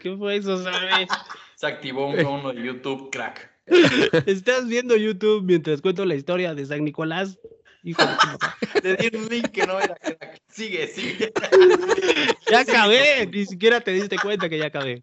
[0.00, 1.08] ¿Qué fue eso, sabes?
[1.54, 3.50] Se activó un uno de YouTube, crack.
[4.26, 7.38] Estás viendo YouTube mientras cuento la historia de San Nicolás.
[7.82, 10.40] Hijo de Te di un link que no era crack.
[10.48, 11.32] Sigue, sigue.
[12.50, 13.26] Ya acabé.
[13.26, 15.02] Ni siquiera te diste cuenta que ya acabé.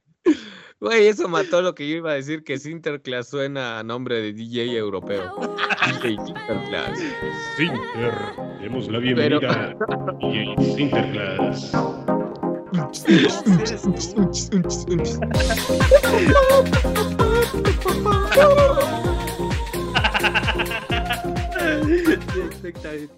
[0.82, 4.34] Güey, eso mató lo que yo iba a decir, que Sinterklaas suena a nombre de
[4.34, 5.32] DJ europeo.
[6.02, 7.00] DJ Sinterklaas.
[7.56, 8.16] Sinter,
[8.60, 11.72] demos la bienvenida a DJ Sinterklaas.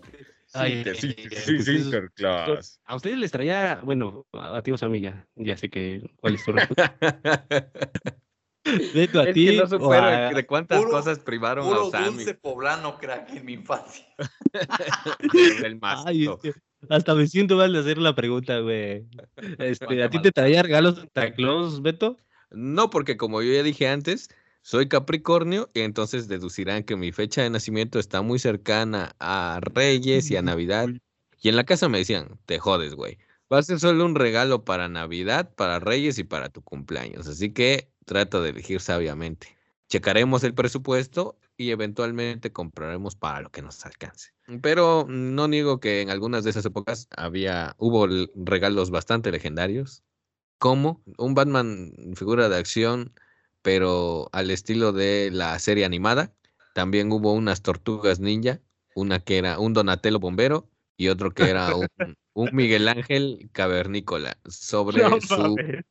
[0.54, 1.92] Ay, Sí, eh, sí.
[2.86, 6.46] A ustedes les traía, bueno, a ti, a mí ya, ya sé que cuál es
[6.46, 6.54] tu
[8.94, 9.48] Beto, a Es ti.
[9.48, 12.98] que no o supera a- de cuántas Puro- cosas privaron a Puro Osami dulce poblano,
[12.98, 14.06] crack, en mi infancia.
[15.82, 16.54] Ay, este,
[16.90, 19.06] hasta me siento mal de hacer la pregunta, güey.
[19.58, 22.18] Este, ¿A ti te traía regalos Santa Claus, Beto?
[22.52, 24.30] No, porque como yo ya dije antes,
[24.64, 30.32] soy Capricornio y entonces deducirán que mi fecha de nacimiento está muy cercana a Reyes
[30.32, 30.88] y a Navidad.
[31.42, 33.18] Y en la casa me decían, te jodes, güey.
[33.52, 37.28] Va a ser solo un regalo para Navidad, para Reyes y para tu cumpleaños.
[37.28, 39.58] Así que trata de elegir sabiamente.
[39.90, 44.32] Checaremos el presupuesto y eventualmente compraremos para lo que nos alcance.
[44.62, 50.04] Pero no niego que en algunas de esas épocas había, hubo regalos bastante legendarios,
[50.58, 53.14] como un Batman figura de acción,
[53.64, 56.32] pero al estilo de la serie animada.
[56.76, 58.60] También hubo unas tortugas ninja,
[58.94, 61.88] una que era un Donatello bombero y otro que era un,
[62.34, 65.86] un Miguel Ángel cavernícola sobre No su mames.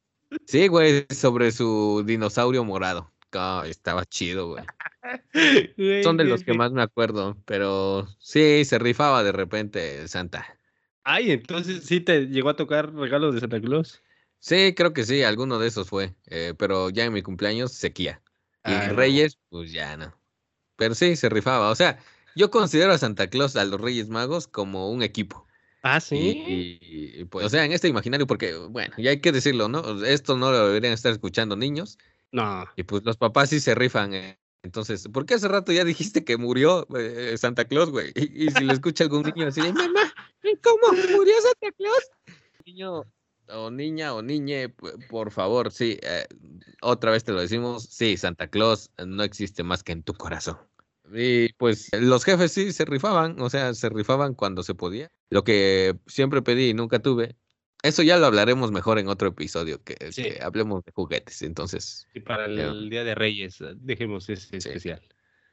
[0.47, 3.13] Sí, güey, sobre su dinosaurio morado.
[3.33, 4.65] Ah, estaba chido, güey.
[6.05, 10.59] Son de los que más me acuerdo, pero sí, se rifaba de repente Santa.
[11.05, 14.03] Ay, entonces sí te llegó a tocar regalos de Santa Claus.
[14.45, 18.21] Sí, creo que sí, alguno de esos fue, eh, pero ya en mi cumpleaños sequía.
[18.65, 18.95] Y Ah, no.
[18.97, 20.13] Reyes, pues ya no.
[20.75, 21.71] Pero sí, se rifaba.
[21.71, 22.01] O sea,
[22.35, 25.47] yo considero a Santa Claus, a los Reyes Magos, como un equipo.
[25.85, 26.17] Ah, sí.
[26.17, 30.05] y- y, pues, o sea, en este imaginario, porque, bueno, ya hay que decirlo, ¿no?
[30.05, 31.97] Esto no lo deberían estar escuchando niños.
[32.33, 32.65] No.
[32.75, 34.13] Y pues los papás sí se rifan.
[34.15, 34.39] eh.
[34.65, 38.13] Entonces, ¿por qué hace rato ya dijiste que murió eh, Santa Claus, güey?
[38.17, 40.13] Y, y si lo escucha algún niño así, mamá,
[40.65, 42.11] ¿cómo murió Santa Claus?
[42.67, 43.03] Niño
[43.49, 44.69] o niña o niñe,
[45.09, 46.27] por favor, sí, eh,
[46.81, 50.59] otra vez te lo decimos, sí, Santa Claus no existe más que en tu corazón.
[51.15, 55.11] Y pues los jefes sí se rifaban, o sea, se rifaban cuando se podía.
[55.31, 57.37] Lo que siempre pedí y nunca tuve,
[57.83, 60.23] eso ya lo hablaremos mejor en otro episodio, que, Sí.
[60.23, 61.43] que hablemos de juguetes.
[61.43, 64.57] Entonces, Y para el, Día de Reyes, eh, dejemos ese Sí.
[64.69, 65.03] especial.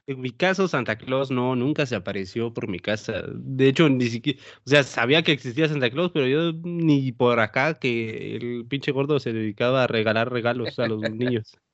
[0.10, 3.26] En mi caso, Santa Claus no, nunca se apareció por mi casa.
[3.32, 7.40] De hecho, ni siquiera, o sea, sabía que existía Santa Claus, pero yo ni por
[7.40, 11.56] acá que el pinche gordo se dedicaba a regalar regalos a los niños.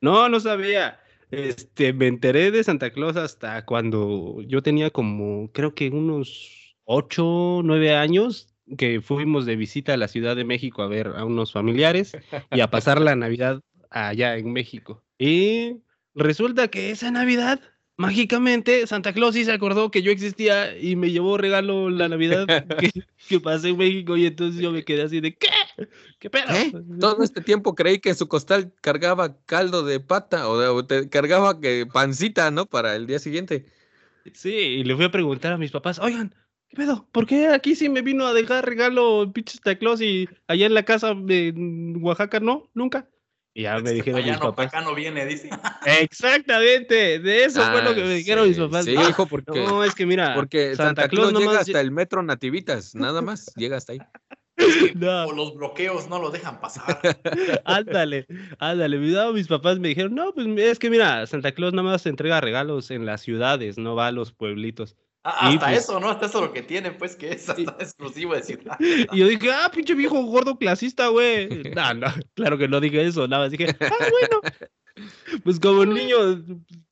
[0.00, 1.00] No, no sabía.
[1.30, 7.62] Este, me enteré de Santa Claus hasta cuando yo tenía como, creo que unos ocho,
[7.64, 11.52] nueve años, que fuimos de visita a la Ciudad de México a ver a unos
[11.52, 12.12] familiares
[12.50, 15.02] y a pasar la Navidad allá en México.
[15.18, 15.80] Y
[16.14, 17.60] resulta que esa Navidad,
[17.96, 22.46] mágicamente, Santa Claus sí se acordó que yo existía y me llevó regalo la Navidad
[22.80, 22.90] que,
[23.28, 25.48] que pasé en México y entonces yo me quedé así de ¿qué?
[26.18, 26.46] ¿Qué pedo?
[27.00, 31.08] Todo este tiempo creí que su costal cargaba caldo de pata o, de- o te
[31.08, 32.66] cargaba que pancita, ¿no?
[32.66, 33.66] Para el día siguiente.
[34.32, 36.34] Sí, y le fui a preguntar a mis papás, oigan,
[36.68, 37.08] ¿qué pedo?
[37.12, 40.74] ¿Por qué aquí sí me vino a dejar regalo pinche Santa Claus y allá en
[40.74, 41.52] la casa de
[42.00, 42.70] Oaxaca no?
[42.74, 43.08] Nunca.
[43.56, 44.66] Y ya me dijeron mis no, papás.
[44.66, 45.48] acá no viene, dice.
[45.86, 48.84] Exactamente, de eso fue lo Ah, que me dijeron mis papás.
[48.84, 51.92] Sí, Ah, hijo, porque, No, es que mira, porque Santa, Claus, llega nomás hasta el
[51.92, 53.98] metro Nativitas, nada más, llega hasta ahí.
[54.94, 55.26] No.
[55.26, 57.00] O los bloqueos no lo dejan pasar.
[57.64, 58.24] Ándale,
[58.60, 58.98] ándale.
[58.98, 62.92] Mis papás me dijeron, no, pues es que mira, Santa Claus nada más entrega regalos
[62.92, 64.96] en las ciudades, no va a los pueblitos.
[65.26, 66.10] Ah, hasta pues eso, ¿no?
[66.10, 68.60] Hasta eso lo que tiene, pues, que es hasta exclusivo decir.
[69.12, 71.48] y yo dije, ah, pinche viejo gordo clasista, güey.
[71.74, 74.40] No, no, claro que no dije eso, nada más dije, ah, bueno.
[75.42, 76.16] Pues como un niño,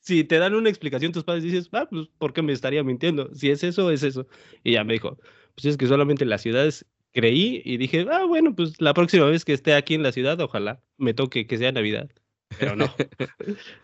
[0.01, 3.33] si te dan una explicación tus padres dices, ah, pues, ¿por qué me estaría mintiendo?
[3.33, 4.27] Si es eso, es eso.
[4.65, 5.17] Y ya me dijo,
[5.55, 9.27] pues es que solamente en las ciudades creí y dije, ah, bueno, pues la próxima
[9.27, 12.11] vez que esté aquí en la ciudad, ojalá me toque que sea Navidad.
[12.59, 12.93] Pero no.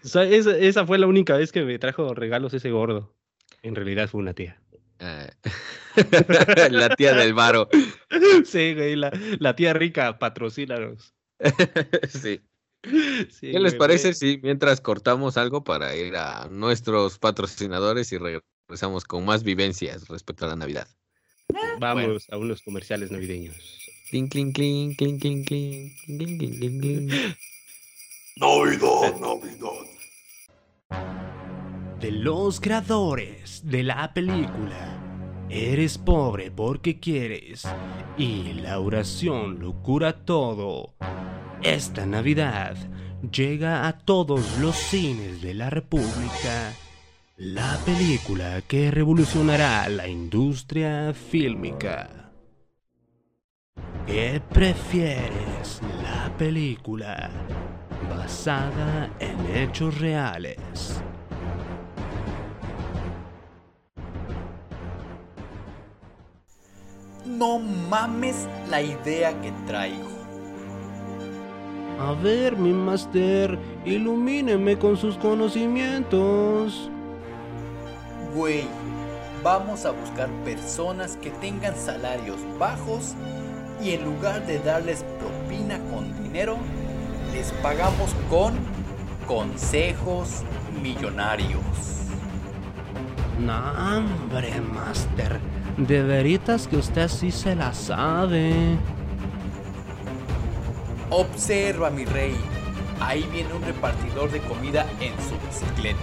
[0.02, 3.14] esa, esa fue la única vez que me trajo regalos ese gordo.
[3.62, 4.60] En realidad fue una tía.
[5.00, 5.28] Ah.
[6.70, 7.68] la tía del varo.
[8.44, 11.14] Sí, güey, la, la tía rica, patrocínanos.
[12.08, 12.40] sí.
[12.82, 19.24] ¿Qué les parece si mientras cortamos algo para ir a nuestros patrocinadores y regresamos con
[19.24, 20.88] más vivencias respecto a la Navidad?
[21.80, 23.56] Vamos a unos comerciales navideños.
[24.10, 27.36] Cling, cling, cling, cling, cling, cling, cling, cling, cling.
[28.36, 29.88] Navidad, Navidad.
[32.00, 34.98] De los creadores de la película
[35.50, 37.66] Eres pobre porque quieres
[38.18, 40.94] y la oración lo cura todo.
[41.62, 42.76] Esta Navidad
[43.32, 46.74] llega a todos los cines de la República
[47.38, 52.30] la película que revolucionará la industria fílmica.
[54.06, 55.80] ¿Qué prefieres?
[56.02, 57.30] La película
[58.10, 61.02] basada en hechos reales.
[67.28, 70.08] No mames la idea que traigo.
[72.00, 76.90] A ver, mi máster, ilumíneme con sus conocimientos.
[78.34, 78.64] Güey,
[79.42, 83.14] vamos a buscar personas que tengan salarios bajos
[83.82, 86.56] y en lugar de darles propina con dinero,
[87.32, 88.54] les pagamos con
[89.26, 90.42] consejos
[90.82, 91.60] millonarios.
[93.38, 95.57] No, hombre, máster.
[95.78, 98.52] De veritas que usted sí se la sabe.
[101.08, 102.36] Observa, mi rey.
[102.98, 106.02] Ahí viene un repartidor de comida en su bicicleta.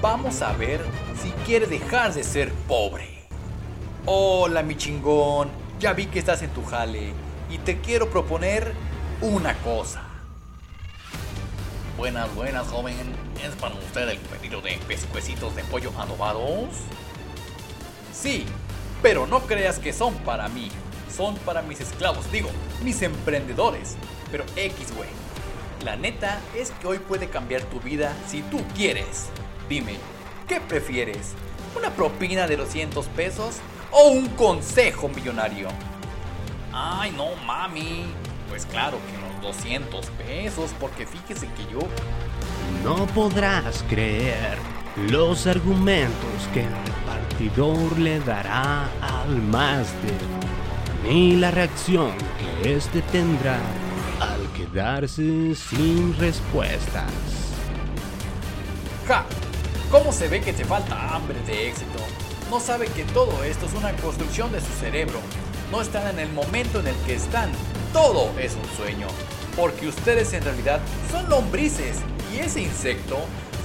[0.00, 0.80] Vamos a ver
[1.20, 3.08] si quiere dejar de ser pobre.
[4.04, 5.48] Hola, mi chingón.
[5.80, 7.10] Ya vi que estás en tu jale
[7.50, 8.72] y te quiero proponer
[9.20, 10.02] una cosa.
[11.98, 12.94] Buenas, buenas, joven.
[13.44, 16.68] ¿Es para usted el pedido de pescuecitos de pollo adobados?
[18.12, 18.46] Sí,
[19.02, 20.70] pero no creas que son para mí
[21.16, 22.50] son para mis esclavos, digo,
[22.82, 23.96] mis emprendedores.
[24.30, 25.08] Pero X, güey.
[25.84, 29.26] La neta es que hoy puede cambiar tu vida si tú quieres.
[29.68, 29.96] Dime,
[30.46, 31.32] ¿qué prefieres?
[31.76, 33.56] ¿Una propina de 200 pesos
[33.90, 35.68] o un consejo millonario?
[36.72, 38.06] Ay, no, mami.
[38.48, 41.80] Pues claro que los 200 pesos, porque fíjese que yo...
[42.84, 44.58] No podrás creer
[44.96, 52.12] los argumentos que el repartidor le dará al más de ni la reacción
[52.62, 53.58] que éste tendrá
[54.20, 57.12] al quedarse sin respuestas.
[59.06, 59.24] ¡Ja!
[59.90, 61.98] ¿Cómo se ve que te falta hambre de éxito?
[62.50, 65.20] No sabe que todo esto es una construcción de su cerebro.
[65.70, 67.52] No están en el momento en el que están.
[67.92, 69.06] Todo es un sueño.
[69.56, 70.80] Porque ustedes en realidad
[71.10, 71.98] son lombrices
[72.34, 73.18] y ese insecto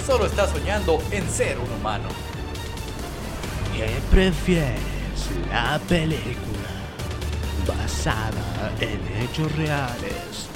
[0.06, 2.10] solo está soñando en ser un humano.
[3.76, 4.80] ¿Qué prefieres?
[5.50, 6.62] ¿La película?
[7.68, 10.48] basada en hechos reales.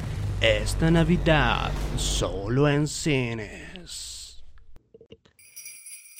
[0.41, 4.43] Esta Navidad solo en cines.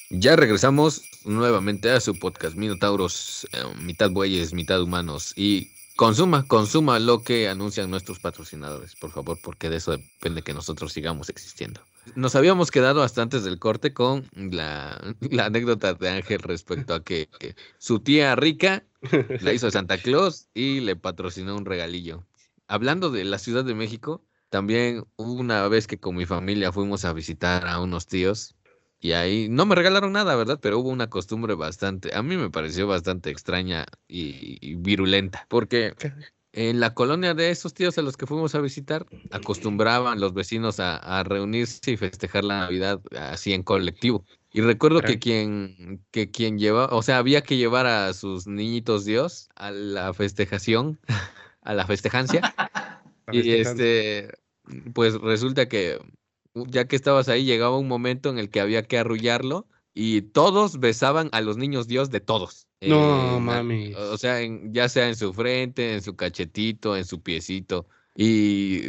[0.10, 5.34] Ya regresamos nuevamente a su podcast Minotauros, eh, mitad bueyes, mitad humanos.
[5.36, 10.54] Y consuma, consuma lo que anuncian nuestros patrocinadores, por favor, porque de eso depende que
[10.54, 11.82] nosotros sigamos existiendo.
[12.14, 15.02] Nos habíamos quedado hasta antes del corte con la,
[15.40, 17.28] anécdota de Ángel respecto a que
[17.80, 18.86] su tía rica
[19.42, 22.24] la hizo Santa Claus y le patrocinó un regalillo.
[22.68, 27.14] Hablando de la Ciudad de México, también una vez que con mi familia fuimos a
[27.14, 28.56] visitar a unos tíos
[29.00, 30.60] y ahí no me regalaron nada, ¿verdad?
[30.62, 35.94] Pero hubo una costumbre bastante, a mí me pareció bastante extraña y, virulenta, porque
[36.56, 40.80] en la colonia de esos tíos a los que fuimos a visitar, acostumbraban los vecinos
[40.80, 44.26] a reunirse y festejar la Navidad así en colectivo.
[44.56, 49.04] Y recuerdo que quien, que quien lleva, o sea, había que llevar a sus niñitos
[49.04, 50.98] Dios a la festejación,
[51.62, 52.42] a la festejancia.
[53.34, 54.30] y este,
[54.94, 56.00] pues resulta que
[56.54, 60.80] ya que estabas ahí, llegaba un momento en el que había que arrullarlo y todos
[60.80, 62.70] besaban a los niños Dios de todos.
[62.88, 63.94] No, mami.
[63.94, 64.40] O sea,
[64.72, 67.88] ya sea en su frente, en su cachetito, en su piecito.
[68.16, 68.82] Y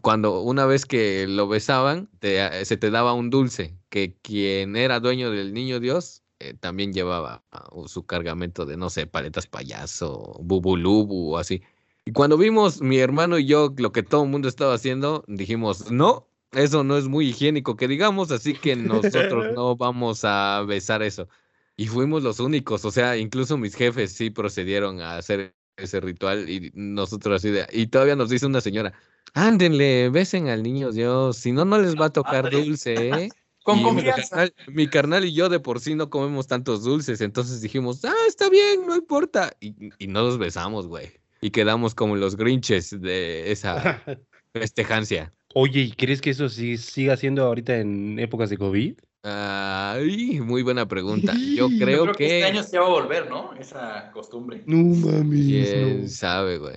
[0.00, 5.30] cuando una vez que lo besaban, se te daba un dulce, que quien era dueño
[5.30, 11.34] del niño Dios eh, también llevaba ah, su cargamento de, no sé, paletas payaso, bubulubu
[11.34, 11.62] o así.
[12.04, 15.90] Y cuando vimos mi hermano y yo lo que todo el mundo estaba haciendo, dijimos,
[15.90, 21.02] no, eso no es muy higiénico que digamos, así que nosotros no vamos a besar
[21.02, 21.28] eso.
[21.76, 26.48] Y fuimos los únicos, o sea, incluso mis jefes sí procedieron a hacer ese ritual
[26.48, 27.66] y nosotros así de...
[27.70, 28.94] Y todavía nos dice una señora,
[29.34, 33.28] ándenle, besen al niño Dios, si no, no les va a tocar dulce, ¿eh?
[33.62, 34.28] Con mi confianza.
[34.28, 38.14] carnal, mi carnal y yo de por sí no comemos tantos dulces, entonces dijimos, ah,
[38.28, 39.52] está bien, no importa.
[39.60, 41.10] Y, y no los besamos, güey.
[41.40, 44.02] Y quedamos como los grinches de esa
[44.52, 45.32] festejancia.
[45.54, 48.94] Oye, ¿y crees que eso sí siga siendo ahorita en épocas de COVID?
[49.28, 51.32] Ay, muy buena pregunta.
[51.34, 52.38] Yo Yo creo, que que...
[52.38, 53.54] este año se va a volver, ¿no?
[53.54, 54.62] Esa costumbre.
[54.66, 55.46] No mames.
[55.46, 56.76] ¿Quién sabe, güey?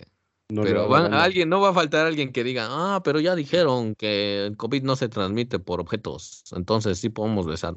[0.52, 1.24] No pero van- banda.
[1.24, 4.82] alguien, no va a faltar alguien que diga, ah, pero ya dijeron que el COVID
[4.82, 7.76] no se transmite por objetos, entonces sí podemos besar.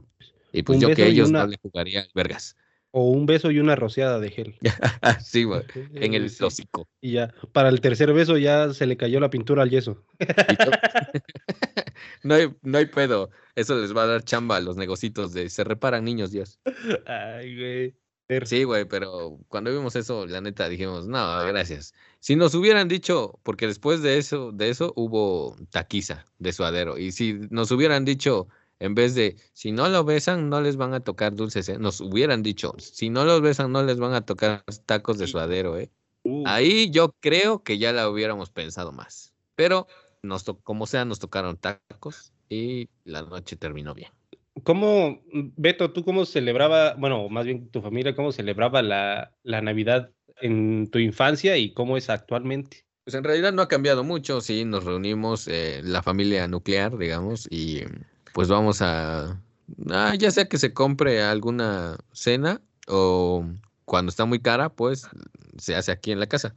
[0.55, 2.57] Y pues Un yo que ellos una- no le jugaría al vergas.
[2.95, 4.57] O un beso y una rociada de gel.
[5.25, 5.63] sí, güey,
[5.95, 6.45] en el Sí.
[6.45, 6.89] hocico.
[7.01, 10.05] Y ya, para el tercer beso ya se le cayó la pintura al yeso.
[12.23, 13.31] No, hay, no hay pedo.
[13.57, 16.61] Eso les va a dar chamba a los negocitos de se reparan niños, Dios.
[17.07, 17.97] Ay, güey.
[18.47, 21.93] Sí, güey, pero cuando vimos eso, la neta dijimos, no, gracias.
[22.21, 27.13] Si nos hubieran dicho, porque después de eso, de eso hubo taquiza de suadero, y
[27.13, 28.49] si nos hubieran dicho,
[28.83, 31.79] en vez de, si no lo besan, no les van a tocar dulces, ¿eh?
[31.79, 35.79] nos hubieran dicho, si no los besan, no les van a tocar tacos de suadero,
[35.79, 35.89] ¿eh?
[36.25, 39.33] Uh, Ahí yo creo que ya la hubiéramos pensado más.
[39.55, 39.87] Pero,
[40.23, 44.11] nos como sea, nos tocaron tacos y la noche terminó bien.
[44.65, 50.11] ¿Cómo, Beto, tú cómo celebraba, bueno, más bien tu familia, cómo celebraba la, la Navidad
[50.41, 52.85] en tu infancia y cómo es actualmente?
[53.05, 57.49] Pues en realidad no ha cambiado mucho, sí, nos reunimos, eh, la familia nuclear, digamos,
[57.51, 57.83] y
[58.33, 59.41] pues vamos a,
[59.91, 63.47] ah, ya sea que se compre alguna cena o
[63.85, 65.09] cuando está muy cara, pues
[65.59, 66.55] se hace aquí en la casa.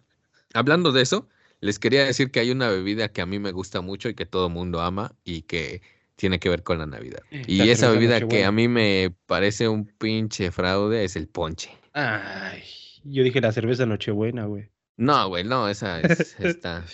[0.54, 1.28] Hablando de eso,
[1.62, 4.26] les quería decir que hay una bebida que a mí me gusta mucho y que
[4.26, 5.82] todo mundo ama y que
[6.16, 7.22] tiene que ver con la Navidad.
[7.32, 11.72] Y La esa bebida que a mí me parece un pinche fraude es el ponche.
[11.94, 12.64] Ay,
[13.04, 14.70] yo dije la cerveza Nochebuena, güey.
[14.98, 16.86] No, güey, no, esa es, está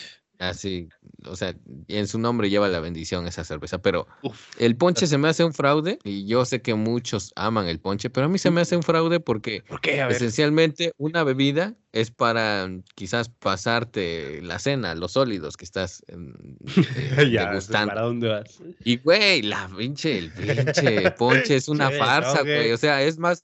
[0.41, 0.89] así,
[1.25, 1.55] o sea,
[1.87, 4.49] en su nombre lleva la bendición esa cerveza, pero Uf.
[4.57, 8.09] el ponche se me hace un fraude y yo sé que muchos aman el ponche,
[8.09, 9.63] pero a mí se me hace un fraude porque
[10.09, 16.33] esencialmente una bebida es para quizás pasarte la cena, los sólidos que estás em,
[17.17, 17.89] eh, ya, degustando.
[17.89, 18.59] ¿para dónde vas?
[18.83, 22.71] Y güey, la pinche, el pinche ponche es una farsa, güey.
[22.71, 23.43] o sea, es más,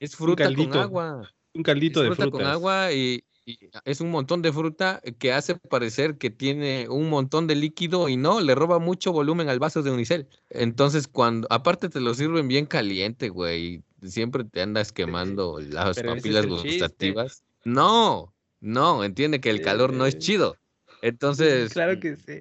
[0.00, 1.30] es fruta con agua.
[1.54, 2.40] Un caldito Es de fruta frutas.
[2.40, 7.08] con agua y, y es un montón de fruta que hace parecer que tiene un
[7.10, 10.28] montón de líquido y no, le roba mucho volumen al vaso de unicel.
[10.50, 16.02] Entonces, cuando, aparte te lo sirven bien caliente, güey, siempre te andas quemando las Pero
[16.02, 16.48] papilas chiste.
[16.48, 17.44] gustativas.
[17.64, 20.56] No, no, entiende que el calor no es Eh, chido.
[21.00, 22.40] Entonces, Claro que sí.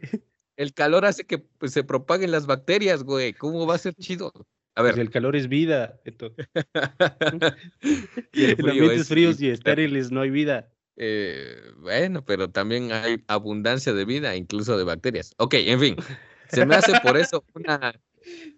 [0.57, 3.33] el calor hace que pues, se propaguen las bacterias, güey.
[3.33, 4.31] ¿Cómo va a ser chido?
[4.75, 5.99] A Pues ver, el calor es vida.
[8.33, 10.71] Y el En ambientes es fríos y estériles no hay vida.
[10.97, 15.33] Eh, bueno, pero también hay abundancia de vida, incluso de bacterias.
[15.37, 15.95] Ok, en fin,
[16.49, 17.93] se me hace por eso una,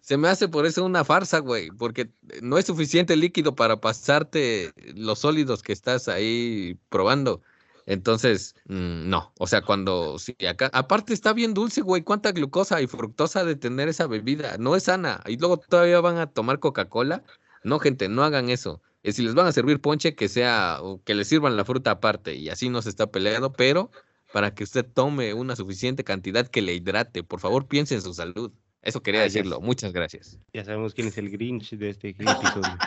[0.01, 2.09] se me hace por eso una farsa, güey, porque
[2.41, 7.41] no es suficiente líquido para pasarte los sólidos que estás ahí probando.
[7.85, 12.81] Entonces, mm, no, o sea, cuando, sí, acá, aparte está bien dulce, güey, cuánta glucosa
[12.81, 16.59] y fructosa de tener esa bebida, no es sana, y luego todavía van a tomar
[16.59, 17.23] Coca-Cola.
[17.63, 18.81] No, gente, no hagan eso.
[19.03, 21.91] Eh, Si les van a servir ponche, que sea, o que les sirvan la fruta
[21.91, 23.91] aparte y así no se está peleando, pero
[24.31, 28.13] para que usted tome una suficiente cantidad que le hidrate, por favor piense en su
[28.13, 28.51] salud.
[28.81, 29.61] Eso quería Ah, decirlo.
[29.61, 30.39] Muchas gracias.
[30.53, 32.77] Ya sabemos quién es el Grinch de este episodio.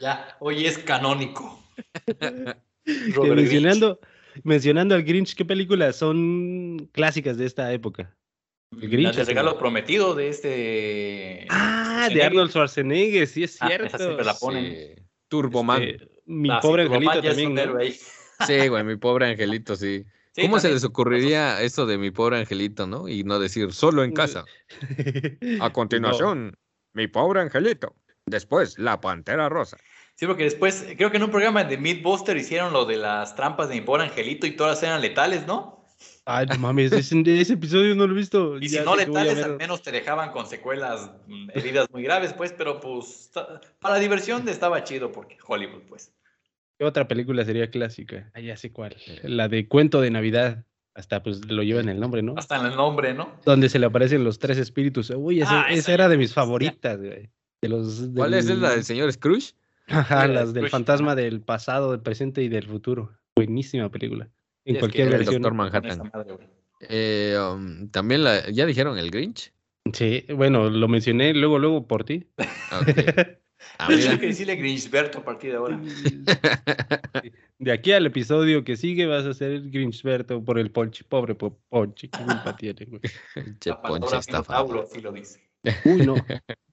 [0.00, 1.62] Ya, hoy es canónico.
[2.84, 3.18] Grinch.
[3.34, 4.00] mencionando,
[4.44, 8.16] mencionando al Grinch, ¿qué películas son clásicas de esta época?
[8.80, 9.16] El Grinch.
[9.18, 11.46] es regalo prometido de este.
[11.50, 12.22] Ah, de.
[12.22, 13.86] Arnold Schwarzenegger, sí es Ah, cierto.
[13.86, 14.64] esa siempre la ponen.
[14.96, 15.02] Sí.
[15.28, 15.82] Turboman.
[15.82, 17.54] Este, mi Ah, pobre angelito también.
[18.46, 20.04] Sí, güey, mi pobre angelito, sí.
[20.32, 23.08] Sí, ¿Cómo se les ocurriría eso de mi pobre angelito, no?
[23.08, 24.44] Y no decir solo en casa.
[25.60, 26.56] A continuación,
[26.92, 27.96] mi pobre angelito.
[28.26, 29.76] Después, la pantera rosa.
[30.14, 33.68] Sí, porque después, creo que en un programa de Mythbuster hicieron lo de las trampas
[33.68, 35.77] de mi pobre angelito y todas eran letales, ¿no?
[36.24, 38.58] Ay, no mames, ese, ese episodio no lo he visto.
[38.58, 42.32] Y ya si no letales, al menos te dejaban con secuelas, mm, heridas muy graves,
[42.34, 43.30] pues, pero pues,
[43.80, 46.12] para la diversión estaba chido, porque Hollywood, pues.
[46.78, 48.30] ¿Qué otra película sería clásica?
[48.34, 48.96] Ah, ya sé cuál.
[49.24, 50.64] La de Cuento de Navidad.
[50.94, 52.34] Hasta pues lo lleva en el nombre, ¿no?
[52.36, 53.32] Hasta en el nombre, ¿no?
[53.44, 55.10] Donde se le aparecen los tres espíritus.
[55.10, 57.30] Uy, esa, Ah, esa esa era de mis favoritas, güey.
[57.62, 58.48] De los, ¿Cuál es?
[58.48, 59.54] ¿Es la del señor Scrooge?
[59.86, 60.70] Ajá, las del Scrooge.
[60.70, 63.12] fantasma del pasado, del presente y del futuro.
[63.36, 64.28] Buenísima película.
[64.68, 65.42] En Es cualquier que el versión.
[65.42, 66.10] Doctor Manhattan.
[66.12, 66.48] madre.
[66.80, 69.52] Eh, um, también la, ya dijeron el Grinch.
[69.92, 72.26] Sí, bueno, lo mencioné luego, luego por ti.
[72.38, 72.88] Ah, ok.
[73.80, 75.80] Ah, que decirle Grinchberto a partir de ahora.
[77.58, 81.04] De aquí al episodio que sigue vas a ser Grinchberto por el Ponchi.
[81.04, 83.00] Pobre po- Ponchi, qué culpa tiene, güey.
[83.60, 83.88] Estafa.
[83.92, 85.40] Minotauro sí lo dice.
[85.84, 86.14] Uy, no.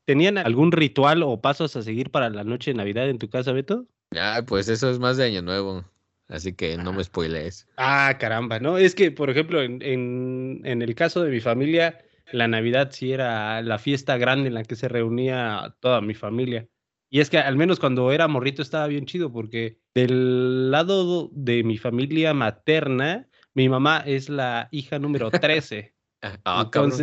[0.05, 3.51] ¿Tenían algún ritual o pasos a seguir para la noche de Navidad en tu casa,
[3.51, 3.85] Beto?
[4.15, 5.83] Ah, pues eso es más de Año Nuevo.
[6.27, 7.67] Así que no me spoilees.
[7.77, 8.77] Ah, caramba, ¿no?
[8.77, 11.99] Es que, por ejemplo, en, en, en el caso de mi familia,
[12.31, 16.67] la Navidad sí era la fiesta grande en la que se reunía toda mi familia.
[17.09, 21.63] Y es que al menos cuando era morrito estaba bien chido, porque del lado de
[21.63, 25.95] mi familia materna, mi mamá es la hija número 13.
[26.43, 26.99] Ah, cabrón.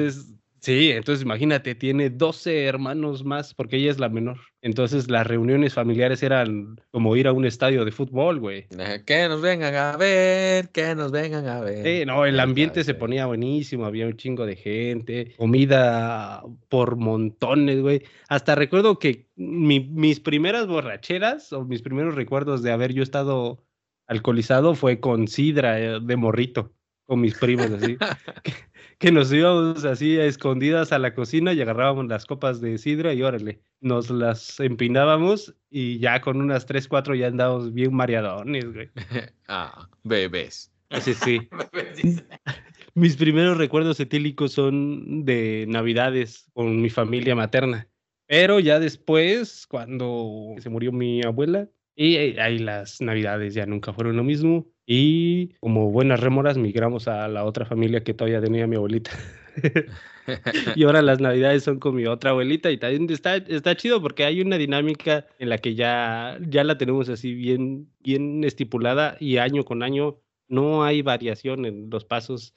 [0.63, 4.39] Sí, entonces imagínate, tiene 12 hermanos más, porque ella es la menor.
[4.61, 8.69] Entonces las reuniones familiares eran como ir a un estadio de fútbol, güey.
[9.05, 11.85] Que nos vengan a ver, que nos vengan a ver.
[11.85, 17.81] Sí, no, el ambiente se ponía buenísimo, había un chingo de gente, comida por montones,
[17.81, 18.03] güey.
[18.29, 23.65] Hasta recuerdo que mi- mis primeras borracheras o mis primeros recuerdos de haber yo estado
[24.07, 26.73] alcoholizado fue con sidra eh, de morrito,
[27.13, 27.99] con mis primos así.
[28.43, 28.55] que,
[28.99, 33.13] que nos íbamos así a escondidas a la cocina y agarrábamos las copas de sidra
[33.13, 38.73] y órale, nos las empinábamos y ya con unas 3, 4 ya andábamos bien mareadones,
[38.73, 38.89] güey.
[39.47, 40.73] Ah, bebés.
[40.89, 41.51] Así sí.
[42.95, 47.89] Mis primeros recuerdos etílicos son de Navidades con mi familia materna.
[48.27, 53.93] Pero ya después, cuando se murió mi abuela, y eh, ahí las Navidades ya nunca
[53.93, 54.72] fueron lo mismo.
[54.87, 59.13] Y como buenas rémoras, migramos a la otra familia que todavía tenía mi abuelita.
[60.77, 64.25] y ahora las Navidades son con mi otra abuelita y también está, está chido porque
[64.25, 69.37] hay una dinámica en la que ya, ya la tenemos así bien, bien estipulada y
[69.37, 70.19] año con año
[70.49, 72.55] no hay variación en los pasos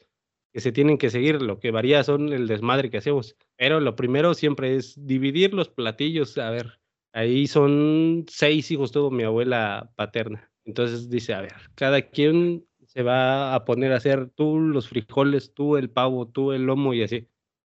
[0.54, 1.42] que se tienen que seguir.
[1.42, 3.36] Lo que varía son el desmadre que hacemos.
[3.58, 6.38] Pero lo primero siempre es dividir los platillos.
[6.38, 6.80] A ver,
[7.14, 10.52] ahí son seis hijos tuvo mi abuela paterna.
[10.66, 15.54] Entonces dice, a ver, cada quien se va a poner a hacer tú los frijoles,
[15.54, 17.28] tú el pavo, tú el lomo y así.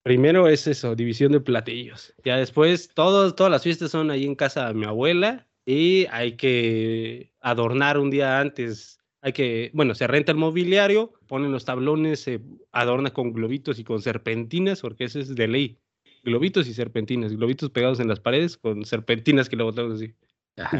[0.02, 2.14] Primero es eso, división de platillos.
[2.24, 6.36] Ya después, todos, todas las fiestas son ahí en casa de mi abuela y hay
[6.36, 8.98] que adornar un día antes.
[9.20, 12.40] Hay que, bueno, se renta el mobiliario, ponen los tablones, se
[12.72, 15.78] adorna con globitos y con serpentinas, porque eso es de ley.
[16.24, 20.14] Globitos y serpentinas, globitos pegados en las paredes con serpentinas que le botamos así.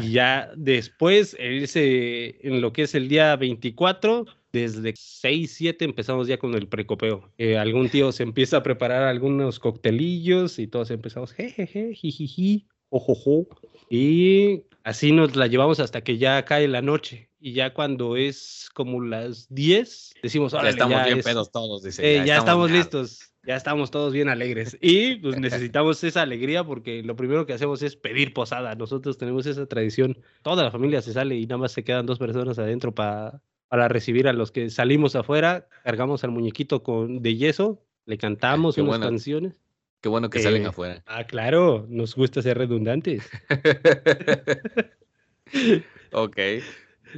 [0.01, 6.27] Y ya después, ese, en lo que es el día 24, desde 6, 7 empezamos
[6.27, 7.29] ya con el precopeo.
[7.37, 13.47] Eh, algún tío se empieza a preparar algunos coctelillos y todos empezamos, jejeje, jijiji, ojojo.
[13.89, 17.30] Y así nos la llevamos hasta que ya cae la noche.
[17.43, 21.51] Y ya cuando es como las 10, decimos, Ya "Órale, estamos ya bien es- pedos
[21.51, 22.21] todos, dice.
[22.21, 22.85] eh, ya, estamos meados".
[22.93, 24.77] listos, ya estamos todos bien alegres.
[24.79, 28.75] Y pues necesitamos esa alegría porque lo primero que hacemos es pedir posada.
[28.75, 30.19] Nosotros tenemos esa tradición.
[30.43, 33.87] Toda la familia se sale y nada más se quedan dos personas adentro pa- para
[33.87, 35.67] recibir a los que salimos afuera.
[35.83, 39.05] Cargamos al muñequito con, de yeso, le cantamos Qué unas bueno.
[39.07, 39.53] canciones.
[39.99, 41.01] Qué bueno que salen Eh, afuera.
[41.07, 43.27] Ah, claro, nos gusta ser redundantes.
[46.11, 46.37] ok.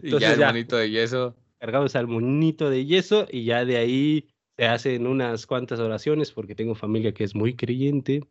[0.02, 0.48] Y Entonces ya el ya.
[0.48, 1.36] monito de yeso.
[1.60, 4.28] cargamos al monito de yeso y ya de ahí
[4.58, 8.22] se hacen unas cuantas oraciones porque tengo familia que es muy creyente,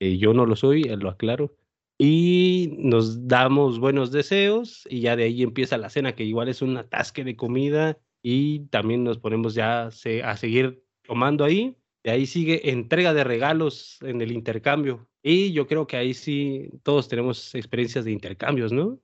[0.00, 1.54] eh, yo no lo soy, lo aclaro,
[1.98, 6.62] y nos damos buenos deseos y ya de ahí empieza la cena que igual es
[6.62, 11.76] un atasque de comida y también nos ponemos ya se- a seguir tomando ahí.
[12.04, 15.08] De ahí sigue entrega de regalos en el intercambio.
[15.22, 18.98] Y yo creo que ahí sí todos tenemos experiencias de intercambios, ¿no?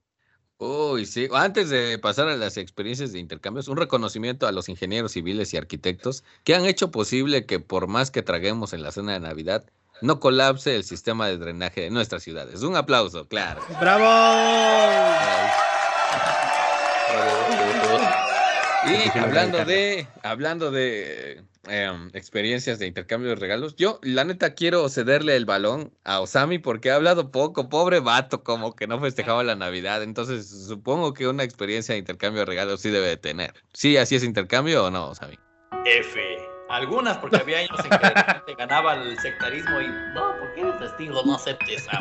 [0.58, 1.28] Uy, sí.
[1.32, 5.56] Antes de pasar a las experiencias de intercambios, un reconocimiento a los ingenieros civiles y
[5.56, 9.64] arquitectos que han hecho posible que por más que traguemos en la cena de Navidad,
[10.00, 12.62] no colapse el sistema de drenaje de nuestras ciudades.
[12.62, 13.62] Un aplauso, claro.
[13.80, 14.04] ¡Bravo!
[18.86, 24.88] Y hablando de, hablando de em, experiencias de intercambio de regalos, yo la neta quiero
[24.88, 29.42] cederle el balón a Osami porque ha hablado poco, pobre vato, como que no festejaba
[29.44, 33.52] la Navidad, entonces supongo que una experiencia de intercambio de regalos sí debe de tener.
[33.72, 35.38] ¿Sí, así es intercambio o no, Osami?
[35.84, 36.20] F.
[36.70, 41.22] Algunas, porque había años en que repente ganaba el sectarismo y no, porque eres testigo,
[41.24, 41.86] no aceptes.
[41.92, 42.00] Ah,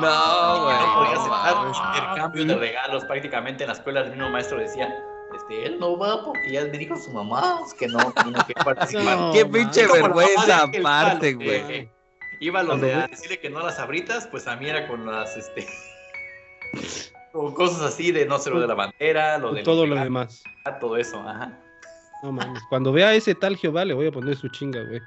[0.00, 0.76] No, güey.
[0.76, 1.98] No podía no aceptar un mames.
[1.98, 3.04] intercambio de regalos.
[3.04, 4.88] Prácticamente en la escuela el mismo maestro decía,
[5.34, 9.18] este, él no va porque ya me dijo su mamá que no tiene que participar.
[9.18, 11.48] No, Qué pinche vergüenza aparte, güey.
[11.48, 11.92] eh,
[12.40, 15.04] Iba a los de a decirle que no las abritas, pues a mí era con
[15.06, 15.66] las, este,
[17.32, 20.04] O cosas así de no ser lo de la bandera, lo de todo lo legal,
[20.04, 20.42] demás.
[20.80, 21.52] todo eso, ajá.
[22.22, 22.62] No mames.
[22.68, 25.00] Cuando vea a ese tal Jehová, le voy a poner su chinga, güey.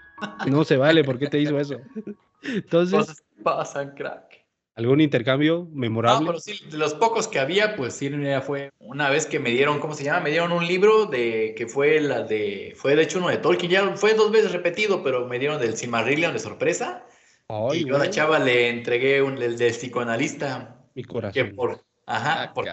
[0.46, 1.76] No se vale, ¿por qué te hizo eso?
[2.44, 4.31] Entonces, Cosas pasan, crack.
[4.76, 6.28] ¿Algún intercambio No, memorable?
[6.28, 9.50] pero sí, de los pocos que había, pues sí, ya fue una vez que me
[9.52, 10.22] dieron, ¿cómo se llama?
[10.22, 13.72] Me dieron un libro de que fue la de, fue de hecho uno de Tolkien,
[13.72, 17.06] ya fue dos veces repetido, pero me dieron del Silmarillion de sorpresa.
[17.48, 21.56] Ay, y yo a la chava le entregué un, el del psicoanalista, mi que corazón.
[21.56, 21.72] por,
[22.06, 22.72] ajá, Ah, porque,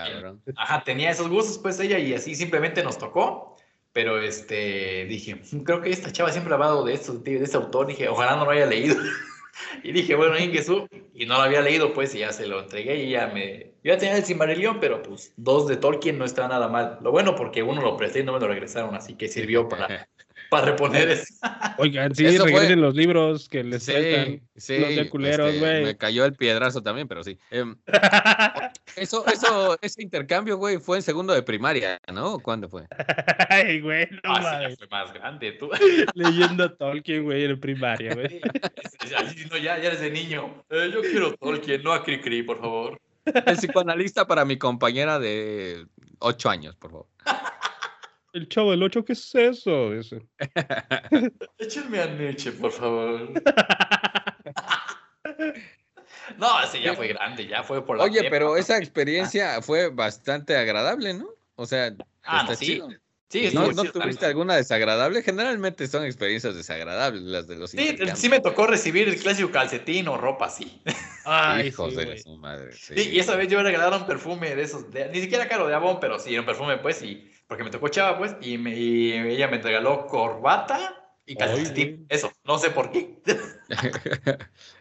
[0.57, 3.57] ajá, tenía esos gustos, pues ella, y así simplemente nos tocó.
[3.93, 7.87] Pero este, dije, creo que esta chava siempre ha hablado de esto, de este autor.
[7.89, 8.95] Dije, ojalá no lo haya leído.
[9.83, 12.97] y dije, bueno, Ingesu, y no lo había leído, pues, y ya se lo entregué
[13.05, 13.73] y ya me.
[13.83, 16.99] Yo ya tenía el Silmarillion, pero pues dos de Tolkien no está nada mal.
[17.03, 20.09] Lo bueno porque uno lo presté y no me lo regresaron, así que sirvió para,
[20.51, 21.25] para reponer eso.
[21.79, 23.93] Oigan, sí, Eso fue- regresen los libros que les Sí,
[24.57, 24.79] sí.
[24.79, 25.85] No sean culeros, este, güey.
[25.85, 27.39] me cayó el piedrazo también, pero sí.
[27.51, 27.77] Em,
[28.97, 32.39] eso, eso, ese intercambio, güey, fue en segundo de primaria, ¿no?
[32.41, 32.85] ¿Cuándo fue?
[33.49, 35.71] Ay, güey, no Ah, sí, fue más grande, tú.
[36.15, 38.41] Leyendo Tolkien, güey, en primaria, güey.
[39.51, 40.65] No, ya, ya eres de niño.
[40.71, 43.01] Eh, yo quiero Tolkien, no a Cricri, por favor.
[43.25, 45.87] El psicoanalista para mi compañera de
[46.19, 47.07] ocho años, por favor.
[48.33, 49.93] El chavo del 8, ¿qué es eso?
[49.95, 50.21] Ese.
[51.59, 53.33] Échenme a Nietzsche, por favor.
[56.39, 58.57] No, ese ya fue grande, ya fue por la Oye, pero ¿no?
[58.57, 61.29] esa experiencia fue bastante agradable, ¿no?
[61.55, 62.67] O sea, Ah, está no, sí.
[62.67, 62.89] chido.
[63.31, 65.23] Sí, ¿No, ¿no tuviste alguna desagradable?
[65.23, 70.09] Generalmente son experiencias desagradables las de los Sí, sí me tocó recibir el clásico calcetín
[70.09, 70.81] o ropa así.
[71.27, 72.73] Ay, Hijos sí, de su madre.
[72.73, 72.95] Sí.
[72.97, 75.75] Sí, y esa vez yo me regalaron perfume de esos, de- ni siquiera caro de
[75.75, 79.13] Avon, pero sí, un perfume, pues, y porque me tocó chava, pues, y, me- y
[79.15, 80.95] ella me regaló corbata
[81.27, 82.07] y calcetín.
[82.09, 83.19] Eso, no sé por qué.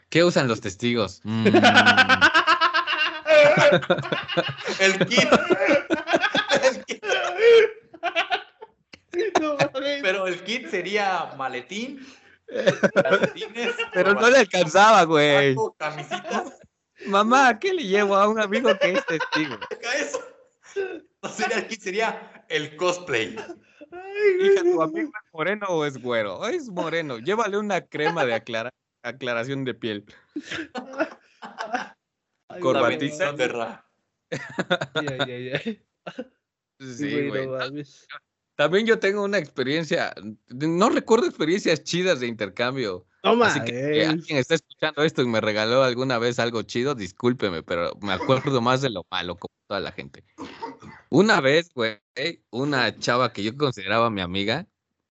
[0.09, 1.21] ¿Qué usan los testigos?
[1.23, 1.47] Mm,
[4.79, 5.29] El kit.
[6.63, 7.03] El kit.
[9.41, 9.57] No.
[10.01, 12.05] Pero el kit sería maletín,
[13.93, 15.55] pero no le alcanzaba, güey.
[17.07, 19.57] Mamá, ¿qué le llevo a un amigo que es testigo?
[19.95, 20.19] eso.
[21.21, 23.35] No sería el kit, sería el cosplay.
[24.41, 26.45] Hija, ¿tu amigo es moreno o es güero?
[26.47, 27.19] Es moreno.
[27.19, 28.73] Llévale una crema de aclara-
[29.03, 30.05] aclaración de piel.
[32.49, 32.61] Ay.
[34.95, 35.83] Ay, ay, ay.
[36.79, 37.57] Sí, Güey, no.
[38.55, 40.13] También yo tengo una experiencia,
[40.49, 43.06] no recuerdo experiencias chidas de intercambio.
[43.23, 44.09] No Así que si mames.
[44.09, 48.61] alguien está escuchando esto y me regaló alguna vez algo chido, discúlpeme, pero me acuerdo
[48.61, 50.23] más de lo malo, como toda la gente.
[51.09, 51.99] Una vez, güey,
[52.51, 54.67] una chava que yo consideraba mi amiga,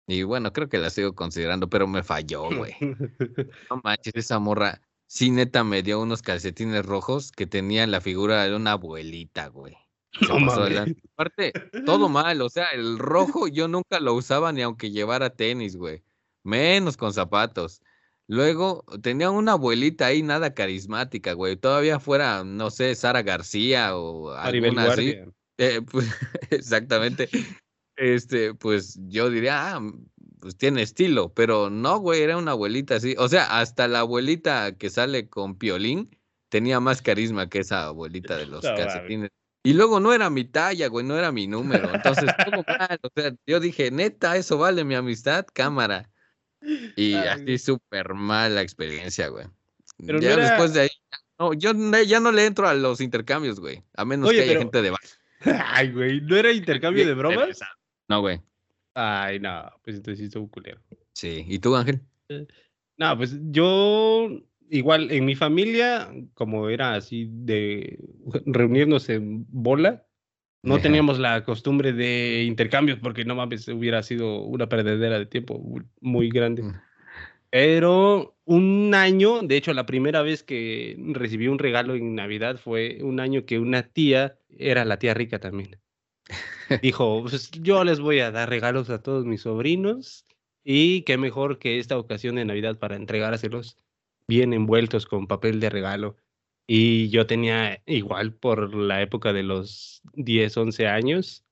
[0.07, 2.75] y bueno, creo que la sigo considerando, pero me falló, güey.
[3.71, 8.45] No manches, esa morra, sí, neta, me dio unos calcetines rojos que tenían la figura
[8.45, 9.77] de una abuelita, güey.
[10.21, 10.65] Se No pasó.
[11.13, 11.53] Aparte,
[11.87, 16.03] todo mal, o sea, el rojo yo nunca lo usaba ni aunque llevara tenis, güey.
[16.43, 17.81] Menos con zapatos.
[18.31, 21.57] Luego tenía una abuelita ahí, nada carismática, güey.
[21.57, 25.17] Todavía fuera, no sé, Sara García o Maribel alguna así.
[25.59, 26.07] Eh, pues,
[26.51, 27.29] exactamente.
[27.97, 29.83] Este, pues yo diría, ah,
[30.39, 33.17] pues tiene estilo, pero no, güey, era una abuelita así.
[33.19, 36.17] O sea, hasta la abuelita que sale con Piolín
[36.51, 39.31] tenía más carisma que esa abuelita de los No calcetines.
[39.65, 41.93] Y luego no era mi talla, güey, no era mi número.
[41.93, 43.01] Entonces, todo mal.
[43.03, 46.09] O sea, yo dije, neta, eso vale mi amistad, cámara.
[46.97, 49.47] Y Ay, así súper mal la experiencia, güey.
[50.05, 50.89] Pero no ya era- después de ahí,
[51.39, 51.73] no, yo
[52.07, 53.83] ya no le entro a los intercambios, güey.
[53.95, 55.15] A menos Oye, que haya pero- gente de base.
[55.67, 56.21] Ay, güey.
[56.21, 57.61] ¿No era intercambio de bromas?
[58.09, 58.41] No, güey.
[58.95, 59.71] Ay, no.
[59.85, 60.81] Pues entonces sí estuvo culero.
[61.15, 61.45] Sí.
[61.49, 62.03] ¿Y tú, Ángel?
[62.99, 64.29] No, pues yo
[64.69, 67.99] igual en mi familia, como era así de
[68.47, 70.07] reunirnos en bola,
[70.63, 75.59] no teníamos la costumbre de intercambios porque no mames, hubiera sido una perdedera de tiempo
[75.59, 76.63] mu- muy grande.
[76.63, 76.75] Mm.
[77.51, 82.99] Pero un año, de hecho, la primera vez que recibí un regalo en Navidad fue
[83.03, 85.81] un año que una tía, era la tía rica también,
[86.83, 90.25] dijo, pues yo les voy a dar regalos a todos mis sobrinos
[90.63, 93.77] y qué mejor que esta ocasión de Navidad para entregárselos
[94.29, 96.17] bien envueltos con papel de regalo.
[96.73, 101.45] Y yo tenía igual por la época de los 10, 11 años.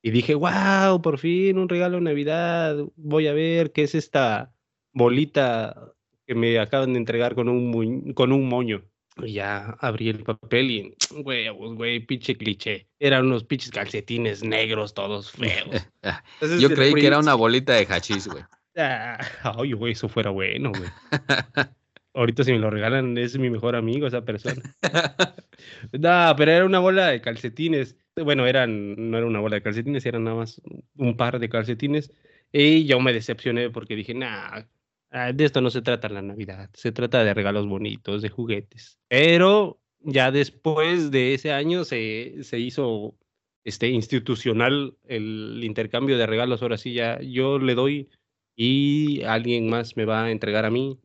[0.00, 2.76] Y dije, wow, por fin un regalo de Navidad.
[2.94, 4.54] Voy a ver qué es esta
[4.92, 5.92] bolita
[6.24, 8.84] que me acaban de entregar con un, con un moño.
[9.16, 12.86] Y ya abrí el papel y, huevos, güey, pinche cliché.
[13.00, 15.84] Eran unos pinches calcetines negros, todos feos.
[16.34, 18.44] Entonces, Yo creí que era una bolita de hachís, güey.
[18.76, 20.88] Ah, ay, güey, eso fuera bueno, güey.
[22.14, 24.62] Ahorita si me lo regalan es mi mejor amigo esa persona.
[25.92, 27.96] no, pero era una bola de calcetines.
[28.16, 30.60] Bueno, eran, no era una bola de calcetines, eran nada más
[30.96, 32.12] un par de calcetines.
[32.52, 34.62] Y yo me decepcioné porque dije, nah,
[35.10, 38.98] ah, de esto no se trata la Navidad, se trata de regalos bonitos, de juguetes.
[39.08, 43.16] Pero ya después de ese año se, se hizo
[43.64, 46.62] este, institucional el intercambio de regalos.
[46.62, 48.08] Ahora sí, ya yo le doy
[48.56, 50.98] y alguien más me va a entregar a mí,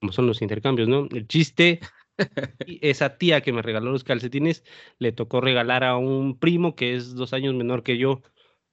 [0.00, 1.08] como son los intercambios, ¿no?
[1.10, 1.80] El chiste,
[2.66, 4.64] esa tía que me regaló los calcetines,
[4.98, 8.22] le tocó regalar a un primo que es dos años menor que yo.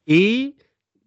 [0.05, 0.57] Y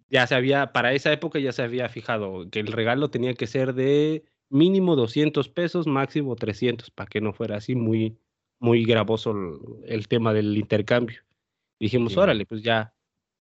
[0.09, 3.47] ya se había, para esa época ya se había fijado que el regalo tenía que
[3.47, 8.17] ser de mínimo 200 pesos, máximo 300, para que no fuera así muy,
[8.59, 11.21] muy gravoso el, el tema del intercambio.
[11.79, 12.19] Dijimos, Sí.
[12.19, 12.93] órale, pues ya,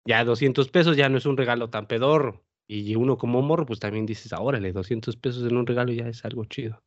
[0.07, 2.45] ya 200 pesos ya no es un regalo tan pedorro.
[2.69, 6.09] Y uno como morro, pues también dices, "Ah, órale, 200 pesos en un regalo ya
[6.09, 6.83] es algo chido.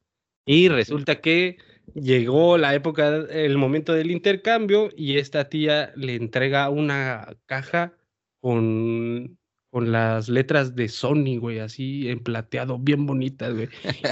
[0.47, 1.57] Y resulta que
[1.95, 7.93] llegó la época, el momento del intercambio y esta tía le entrega una caja
[8.41, 9.39] con,
[9.71, 13.69] con las letras de Sony, güey, así en plateado, bien bonitas, güey.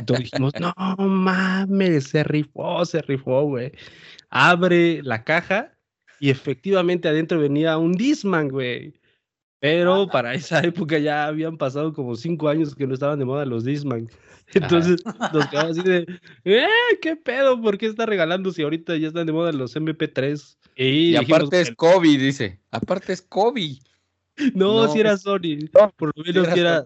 [0.07, 3.71] Todos dijimos, no mames, se rifó, se rifó, güey.
[4.29, 5.77] Abre la caja
[6.19, 8.93] y efectivamente adentro venía un Disman, güey.
[9.63, 13.45] Pero para esa época ya habían pasado como cinco años que no estaban de moda
[13.45, 14.09] los Disman.
[14.53, 15.01] Entonces
[15.31, 16.05] nos quedamos así de,
[16.43, 16.67] ¿eh?
[17.01, 17.61] ¿Qué pedo?
[17.61, 20.57] ¿Por qué está regalando si ahorita ya están de moda los MP3?
[20.75, 22.59] Y, Y dijimos, aparte es Kobe, dice.
[22.71, 23.77] Aparte es Kobe.
[24.53, 25.69] no, no, si era Sony.
[25.73, 26.85] No, Por lo menos si era,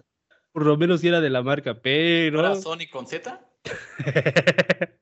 [0.52, 2.38] por lo menos si era de la marca, pero.
[2.38, 3.44] ¿Era Sony con Z?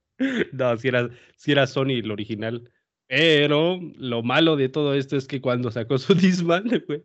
[0.53, 2.73] no, si era, si era Sony el original.
[3.09, 7.05] Pero lo malo de todo esto es que cuando sacó su Disman, güey,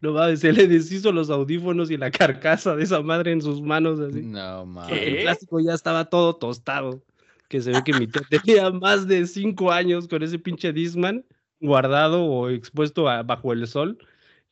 [0.00, 3.60] no mames, se le deshizo los audífonos y la carcasa de esa madre en sus
[3.60, 4.22] manos así.
[4.22, 4.96] No, mames.
[5.02, 7.02] El plástico ya estaba todo tostado.
[7.48, 11.24] Que se ve que mi tía tenía más de cinco años con ese pinche Disman
[11.60, 13.98] guardado o expuesto a- bajo el sol.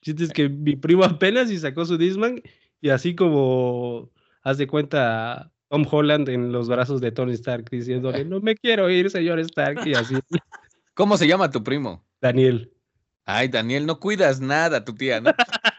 [0.02, 2.42] Chiste es que mi primo apenas y sacó su Disman
[2.82, 4.10] y así como
[4.42, 8.88] haz de cuenta Tom Holland en los brazos de Tony Stark diciéndole no me quiero
[8.88, 10.14] ir señor Stark y así
[11.00, 12.04] ¿Cómo se llama tu primo?
[12.20, 12.70] Daniel
[13.24, 15.30] Ay, Daniel, no cuidas nada, tu tía, ¿no?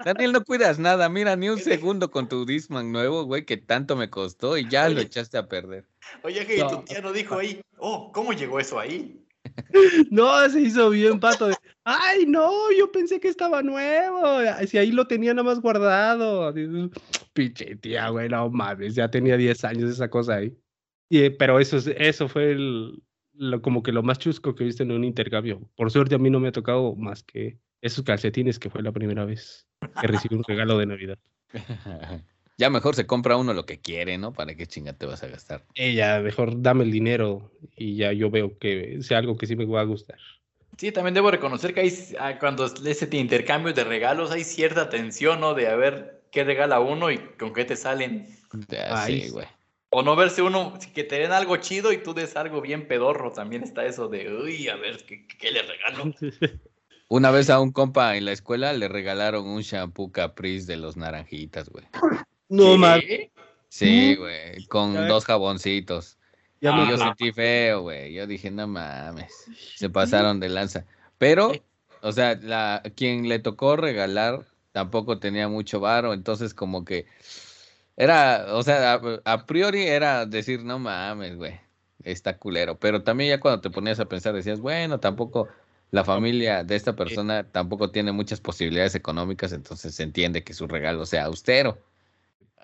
[0.04, 1.10] Daniel, no cuidas nada.
[1.10, 4.90] Mira, ni un segundo con tu Disman nuevo, güey, que tanto me costó y ya
[4.90, 5.86] lo echaste a perder.
[6.24, 9.24] Oye, que tu tía no dijo ahí, oh, ¿cómo llegó eso ahí?
[10.10, 14.92] no se hizo bien pato de ay no yo pensé que estaba nuevo si ahí
[14.92, 16.54] lo tenía nada más guardado
[17.34, 20.56] pinche tía güey no mames ya tenía 10 años esa cosa ahí
[21.10, 23.02] Y, eh, pero eso es- eso fue el,
[23.42, 26.30] lo, como que lo más chusco que viste en un intercambio por suerte a mí
[26.30, 29.68] no me ha tocado más que esos calcetines que fue la primera vez
[30.00, 31.18] que recibí un regalo de navidad
[32.58, 34.32] ya mejor se compra uno lo que quiere, ¿no?
[34.34, 35.66] ¿Para qué chinga te vas a gastar?
[35.74, 39.66] ella mejor dame el dinero y ya yo veo que sea algo que sí me
[39.66, 40.20] va a gustar
[40.78, 44.90] Sí, también debo reconocer que hay, ah, cuando es ese intercambio de regalos hay cierta
[44.90, 45.54] tensión, ¿no?
[45.54, 48.26] De a ver qué regala uno y con qué te salen.
[48.70, 49.48] Ya, Ay, sí, güey.
[49.92, 53.32] O no verse uno, que te den algo chido y tú des algo bien pedorro.
[53.32, 56.14] También está eso de, uy, a ver, ¿qué, qué le regalo?
[57.10, 60.96] Una vez a un compa en la escuela le regalaron un shampoo Caprice de los
[60.96, 61.84] naranjitas, güey.
[62.48, 63.32] no mames
[63.68, 66.18] Sí, güey, con dos jaboncitos.
[66.62, 68.14] ya Y me yo sentí feo, güey.
[68.14, 69.46] Yo dije, no mames.
[69.76, 70.86] Se pasaron de lanza.
[71.18, 71.52] Pero,
[72.02, 76.14] o sea, la, quien le tocó regalar tampoco tenía mucho varo.
[76.14, 77.08] Entonces, como que
[78.04, 81.60] era, o sea, a, a priori era decir, no mames, güey.
[82.04, 82.80] Está culero.
[82.80, 85.48] Pero también ya cuando te ponías a pensar, decías, bueno, tampoco
[85.92, 89.54] la familia de esta persona tampoco tiene muchas posibilidades económicas.
[89.54, 91.78] Entonces se entiende que su regalo sea austero.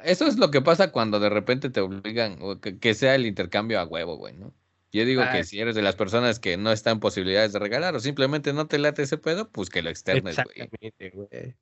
[0.03, 3.25] Eso es lo que pasa cuando de repente te obligan, o que, que sea el
[3.25, 4.53] intercambio a huevo, güey, ¿no?
[4.91, 5.31] Yo digo Ah.
[5.31, 8.53] que si eres de las personas que no están en posibilidades de regalar o simplemente
[8.53, 11.55] no te late ese pedo, pues que lo externes, güey.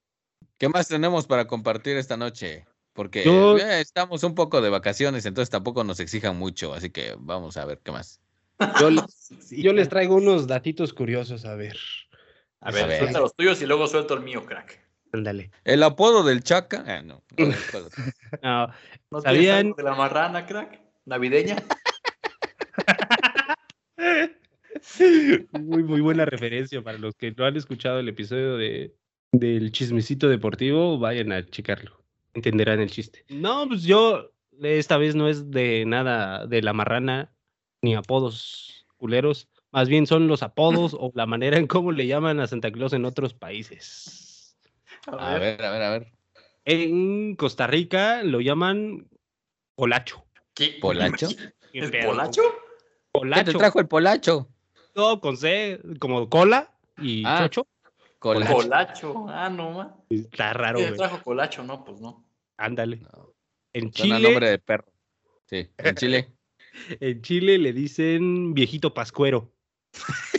[0.58, 2.66] ¿Qué más tenemos para compartir esta noche?
[2.96, 7.14] Porque Yo- eh, estamos un poco de vacaciones, entonces tampoco nos exijan mucho, así que
[7.20, 8.22] vamos a ver qué más.
[8.80, 9.04] Yo, les-
[9.42, 9.62] Sí.
[9.62, 11.78] yo les traigo unos datitos curiosos, a ver.
[12.62, 13.00] A ver, A ver.
[13.00, 14.82] suelta los tuyos y luego suelto el mío, crack.
[15.12, 15.52] Ándale.
[15.66, 17.22] El apodo del Chaca, ah, no.
[17.38, 17.48] no.
[18.42, 18.68] No,
[19.12, 19.74] ¿No ¿Sabían?
[19.74, 20.80] de la marrana, crack?
[21.06, 21.58] ¿Navideña?
[25.52, 28.96] muy, muy buena referencia para los que no han escuchado el episodio de,
[29.34, 31.95] del chismecito deportivo, vayan a checarlo.
[32.36, 33.26] Entenderán el chiste.
[33.30, 34.32] No, pues yo
[34.62, 37.34] esta vez no es de nada de la marrana
[37.82, 39.48] ni apodos culeros.
[39.72, 42.94] Más bien son los apodos o la manera en cómo le llaman a Santa Claus
[42.94, 44.58] en otros países.
[45.08, 46.12] A ver, a ver, a ver.
[46.66, 49.08] En Costa Rica lo llaman
[49.76, 50.26] Polacho.
[50.54, 50.78] ¿Qué?
[50.82, 51.28] ¿Polacho?
[51.72, 52.42] ¿Qué ¿El polacho?
[52.42, 53.58] ¿Qué te Polacho.
[53.58, 54.50] trajo el polacho?
[54.96, 57.40] No, con C, como cola y Ah.
[57.44, 57.68] chocho.
[58.20, 58.54] Colacho.
[58.54, 59.26] Colacho.
[59.30, 59.96] Ah, no, ma.
[60.10, 60.98] Está raro, ¿Qué güey.
[60.98, 61.64] trajo colacho?
[61.64, 62.25] No, pues no.
[62.58, 62.98] Ándale.
[62.98, 63.34] No,
[63.74, 64.92] En Suena Chile, nombre de perro.
[65.46, 66.34] Sí, en Chile.
[67.00, 69.54] en Chile le dicen viejito pascuero.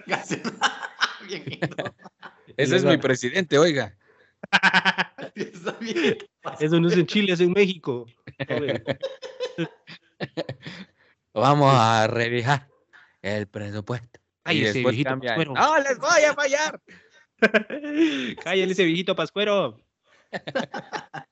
[1.26, 1.94] Viejito.
[2.56, 3.96] Ese es mi presidente, oiga.
[5.34, 6.18] Está bien.
[6.58, 8.06] Eso no es en Chile, es en México.
[8.48, 8.82] Joder.
[11.34, 12.68] Vamos a revisar
[13.22, 14.20] el presupuesto.
[14.44, 15.36] Ay, y ese después viejito cambia.
[15.36, 15.54] pascuero.
[15.54, 16.80] ¡No, les voy a fallar!
[18.42, 19.80] Cállale ese viejito pascuero.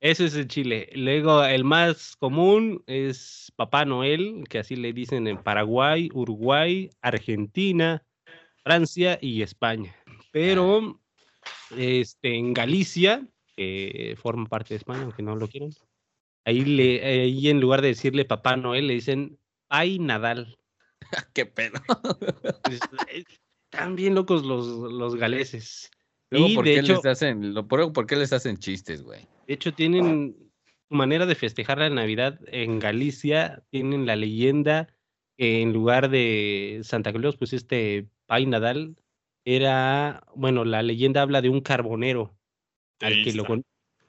[0.00, 0.90] Eso es en Chile.
[0.94, 8.04] Luego, el más común es Papá Noel, que así le dicen en Paraguay, Uruguay, Argentina,
[8.62, 9.94] Francia y España.
[10.30, 11.00] Pero
[11.76, 13.26] este, en Galicia,
[13.56, 15.70] que forma parte de España, aunque no lo quieran,
[16.44, 20.58] ahí, le, ahí en lugar de decirle Papá Noel, le dicen Ay Nadal.
[21.34, 21.80] ¡Qué pedo!
[22.62, 22.80] Pues,
[23.10, 23.24] eh,
[23.70, 25.90] Están bien locos los, los galeses.
[26.34, 29.02] Luego, Y ¿por, de qué hecho, les hacen, lo- por, por qué les hacen chistes,
[29.02, 29.20] güey?
[29.46, 30.36] de hecho, tienen
[30.88, 34.88] su manera de festejar la Navidad en Galicia, tienen la leyenda
[35.36, 38.96] que en lugar de Santa Claus, pues este Pai Nadal
[39.44, 42.34] era, bueno, la leyenda habla de un carbonero
[43.00, 43.44] al que, lo,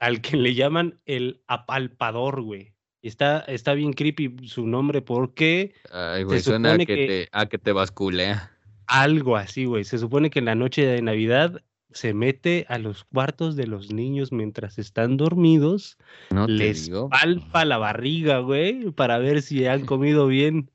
[0.00, 2.72] al que le llaman el apalpador, güey.
[3.02, 7.28] Está, está bien creepy su nombre porque Ay, güey, suena a supone que, que- Te,
[7.32, 8.52] a que te basculea.
[8.86, 9.84] Algo así, güey.
[9.84, 11.62] Se supone que en la noche de Navidad
[11.92, 15.98] se mete a los cuartos de los niños mientras están dormidos,
[16.30, 20.70] No les palpa la barriga, güey, para ver si han comido bien.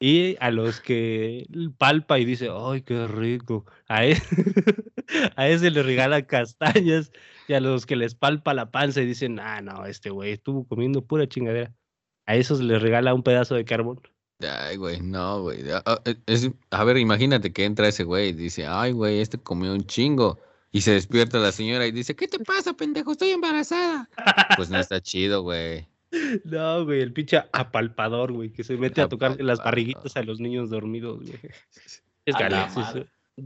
[0.00, 1.46] Y a los que
[1.78, 3.64] palpa y dice, ¡ay, qué rico!
[3.88, 4.20] A, e-
[5.36, 7.12] a ese le regala castañas
[7.48, 10.66] y a los que les palpa la panza y dicen, ah, no, este güey estuvo
[10.66, 11.72] comiendo pura chingadera.
[12.26, 14.00] A esos les regala un pedazo de carbón.
[14.48, 15.70] Ay, güey, no, güey.
[15.70, 19.20] Ah, ah, eh, es- a ver, imagínate que entra ese güey y dice, ay, güey,
[19.20, 20.38] este comió un chingo.
[20.72, 23.12] Y se despierta la señora y dice, ¿qué te pasa, pendejo?
[23.12, 24.08] Estoy embarazada.
[24.56, 25.86] Pues no está chido, güey.
[26.44, 30.38] No, güey, el pinche apalpador, güey, que se mete a tocarle las barriguitas a los
[30.38, 31.38] niños dormidos, güey.
[32.26, 32.36] Es.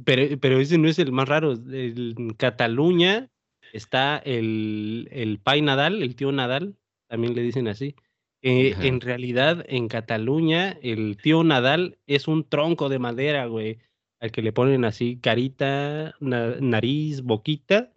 [0.05, 1.53] Pero, pero ese no es el más raro.
[1.55, 3.31] En Cataluña
[3.73, 6.77] está el, el Pai Nadal, el tío Nadal,
[7.09, 7.95] también le dicen así.
[8.43, 13.79] Eh, en realidad, en Cataluña, el tío Nadal es un tronco de madera, güey,
[14.21, 17.93] al que le ponen así carita, na- nariz, boquita.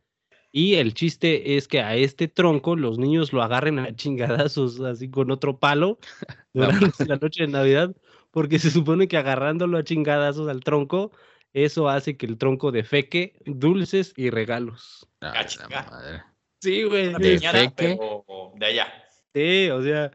[0.51, 5.09] Y el chiste es que a este tronco los niños lo agarren a chingadazos, así
[5.09, 5.99] con otro palo,
[6.53, 7.95] La durante la noche de Navidad,
[8.31, 11.11] porque se supone que agarrándolo a chingadazos al tronco,
[11.53, 15.07] eso hace que el tronco defeque dulces y regalos.
[15.21, 15.33] Ah,
[15.69, 16.23] Ah, madre.
[16.61, 17.13] Sí, güey.
[17.13, 17.73] ¿De piñata, feque?
[17.75, 18.87] pero de allá.
[19.33, 20.11] Sí, o sea,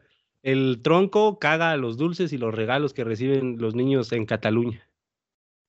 [0.47, 4.81] el tronco caga a los dulces y los regalos que reciben los niños en Cataluña.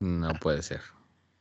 [0.01, 0.81] No puede ser.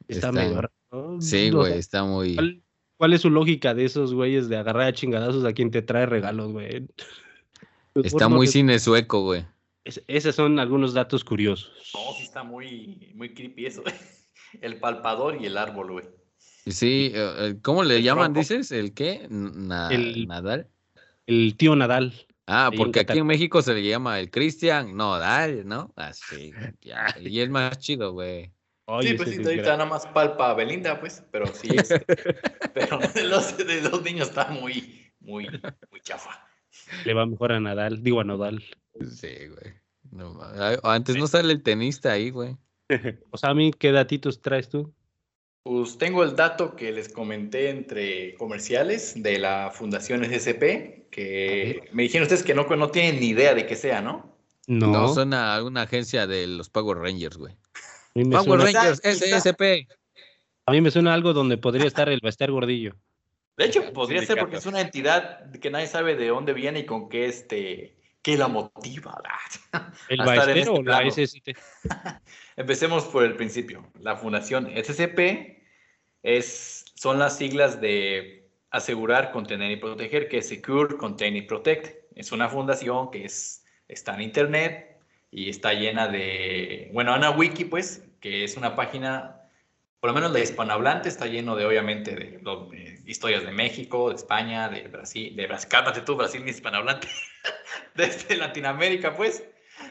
[0.08, 1.22] Está Está- medio raro, ¿no?
[1.22, 2.34] Sí, güey, está muy...
[2.34, 2.64] ¿Cuál,
[2.98, 6.08] cuál es su lógica de esos güeyes de agarrar a chingadazos a quien te trae
[6.08, 6.88] regalos, güey?
[7.94, 9.46] Pues, Está muy sé, cine sueco, güey.
[9.84, 11.72] es- esos son algunos datos curiosos.
[11.94, 13.84] No, sí está muy, muy creepy eso.
[14.62, 16.06] El palpador y el árbol, güey.
[16.66, 18.40] Sí, eh, eh, ¿cómo le El llaman, tronco.
[18.40, 18.72] dices?
[18.72, 19.28] ¿El qué?
[19.30, 20.68] Na- El- ¿Nadal?
[21.28, 22.14] El tío Nadal.
[22.48, 25.94] Ah, porque aquí en México se le llama el Cristian Nodal, ¿no?
[25.98, 27.14] Así, ya.
[27.20, 28.54] Y es más chido, güey.
[29.02, 32.00] Sí, pues sí, ahorita nada más palpa a Belinda, pues, pero sí, este,
[32.74, 35.46] pero de los, de los niños está muy, muy,
[35.92, 36.48] muy chafa.
[37.04, 38.64] Le va mejor a Nadal, digo a Nodal.
[39.10, 39.74] Sí, güey.
[40.10, 40.40] No,
[40.84, 42.56] antes no sale el tenista ahí, güey.
[43.30, 44.96] O sea, a mí, ¿qué datitos traes tú?
[45.68, 52.04] Pues tengo el dato que les comenté entre comerciales de la Fundación SCP, que me
[52.04, 54.34] dijeron ustedes que no, no tienen ni idea de qué sea, ¿no?
[54.66, 57.54] No, No, suena a una agencia de los Power Rangers, güey.
[58.14, 59.90] Power suena, Rangers, SSP.
[60.68, 62.96] a mí me suena algo donde podría estar el Baster Gordillo.
[63.58, 66.86] De hecho, podría ser porque es una entidad que nadie sabe de dónde viene y
[66.86, 69.22] con qué este, qué la motiva.
[70.08, 71.12] ¿El Baester o este la plano.
[71.12, 71.50] SST?
[72.56, 73.86] Empecemos por el principio.
[74.00, 75.57] La Fundación SCP
[76.24, 81.96] es, son las siglas de asegurar, contener y proteger, que es Secure, Contain y Protect.
[82.16, 84.98] Es una fundación que es, está en Internet
[85.32, 89.42] y está llena de, bueno, una wiki, pues, que es una página,
[90.00, 94.10] por lo menos la hispanohablante está lleno de, obviamente, de, lo- de historias de México,
[94.10, 97.08] de España, de Brasil, de Brasil, cálmate tú, Brasil hispanohablante,
[97.96, 99.44] desde Latinoamérica, pues.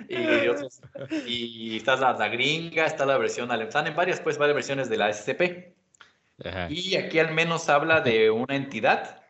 [0.08, 0.80] Y, de otros-
[1.26, 4.88] y está la, la gringa, está la versión alemana, están en varias, pues, varias versiones
[4.88, 5.75] de la SCP.
[6.44, 6.68] Ajá.
[6.70, 9.22] Y aquí al menos habla de una entidad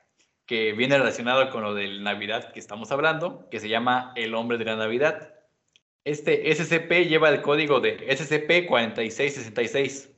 [0.47, 4.59] que viene relacionado con lo de Navidad que estamos hablando, que se llama El Hombre
[4.59, 5.35] de la Navidad.
[6.05, 10.11] Este SCP lleva el código de SCP-4666.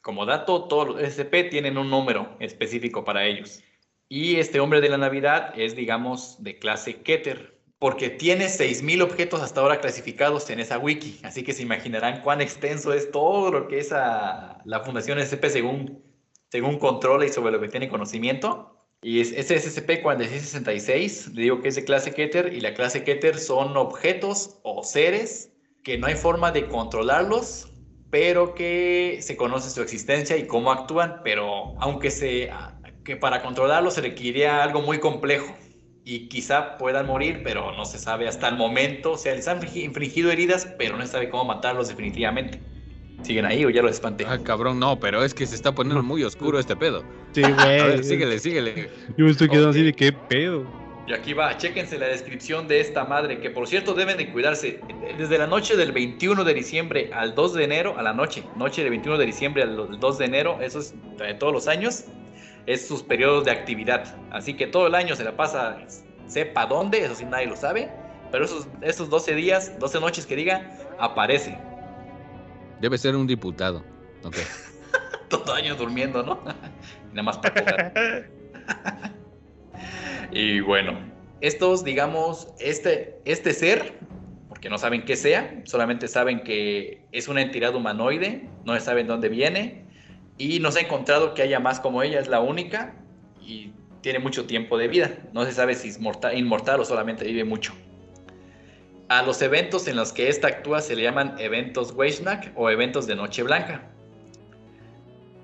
[0.00, 3.62] Como dato, todos los SCP tienen un número específico para ellos.
[4.08, 9.40] Y este Hombre de la Navidad es, digamos, de clase Keter, porque tiene 6.000 objetos
[9.40, 11.18] hasta ahora clasificados en esa wiki.
[11.24, 16.11] Así que se imaginarán cuán extenso es todo lo que es la Fundación SCP según,
[16.52, 18.76] según controla y sobre lo que tiene conocimiento.
[19.00, 23.38] Y es, ese SCP-4666, le digo que es de clase Keter, y la clase Keter
[23.38, 25.50] son objetos o seres
[25.82, 27.72] que no hay forma de controlarlos,
[28.10, 32.50] pero que se conoce su existencia y cómo actúan, pero aunque se,
[33.02, 35.56] que para controlarlos se requeriría algo muy complejo
[36.04, 39.60] y quizá puedan morir, pero no se sabe hasta el momento, o sea, les han
[39.74, 42.60] infligido heridas, pero no se sabe cómo matarlos definitivamente.
[43.22, 44.24] ¿Siguen ahí o ya los espanté?
[44.28, 47.04] Ah, cabrón, no, pero es que se está poniendo muy oscuro este pedo.
[47.32, 47.80] Sí, güey.
[47.80, 48.90] A ver, síguele, síguele.
[49.16, 50.66] Yo me estoy quedando así de qué pedo.
[51.06, 54.80] Y aquí va, chéquense la descripción de esta madre, que por cierto deben de cuidarse.
[55.18, 58.82] Desde la noche del 21 de diciembre al 2 de enero, a la noche, noche
[58.82, 62.04] del 21 de diciembre al 2 de enero, eso es de todos los años,
[62.66, 64.16] es sus periodos de actividad.
[64.30, 65.78] Así que todo el año se la pasa,
[66.28, 67.90] sepa dónde, eso sí nadie lo sabe,
[68.30, 70.70] pero esos, esos 12 días, 12 noches que diga,
[71.00, 71.58] aparece.
[72.82, 73.84] Debe ser un diputado.
[75.28, 76.42] Todo año durmiendo, ¿no?
[77.12, 77.94] Nada más para
[80.32, 80.98] y bueno,
[81.40, 83.94] estos, digamos, este, este ser,
[84.48, 89.28] porque no saben qué sea, solamente saben que es una entidad humanoide, no saben dónde
[89.28, 89.84] viene,
[90.36, 92.96] y no se ha encontrado que haya más como ella, es la única,
[93.40, 93.70] y
[94.00, 95.18] tiene mucho tiempo de vida.
[95.32, 97.74] No se sabe si es mortal, inmortal o solamente vive mucho.
[99.12, 103.06] A los eventos en los que esta actúa se le llaman eventos Weishnak o eventos
[103.06, 103.82] de Noche Blanca.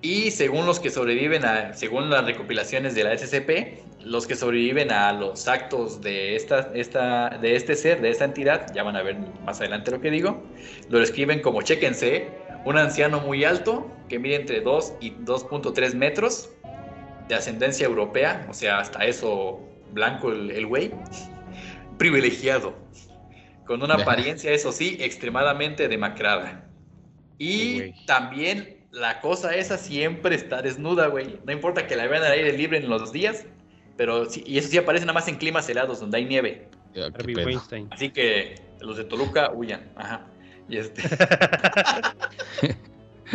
[0.00, 4.90] Y según los que sobreviven a, según las recopilaciones de la SCP, los que sobreviven
[4.90, 9.02] a los actos de, esta, esta, de este ser, de esta entidad, ya van a
[9.02, 10.42] ver más adelante lo que digo,
[10.88, 12.26] lo describen como, chéquense,
[12.64, 16.48] un anciano muy alto que mide entre 2 y 2.3 metros,
[17.28, 19.60] de ascendencia europea, o sea, hasta eso
[19.92, 20.90] blanco el güey,
[21.98, 22.72] privilegiado,
[23.68, 26.64] con una apariencia, eso sí, extremadamente demacrada.
[27.36, 31.38] Y también la cosa esa siempre está desnuda, güey.
[31.44, 33.44] No importa que la vean al aire libre en los días,
[33.98, 36.68] pero y eso sí aparece nada más en climas helados donde hay nieve.
[37.90, 39.92] Así que los de Toluca huyan.
[39.96, 40.26] Ajá.
[40.66, 41.02] Y este.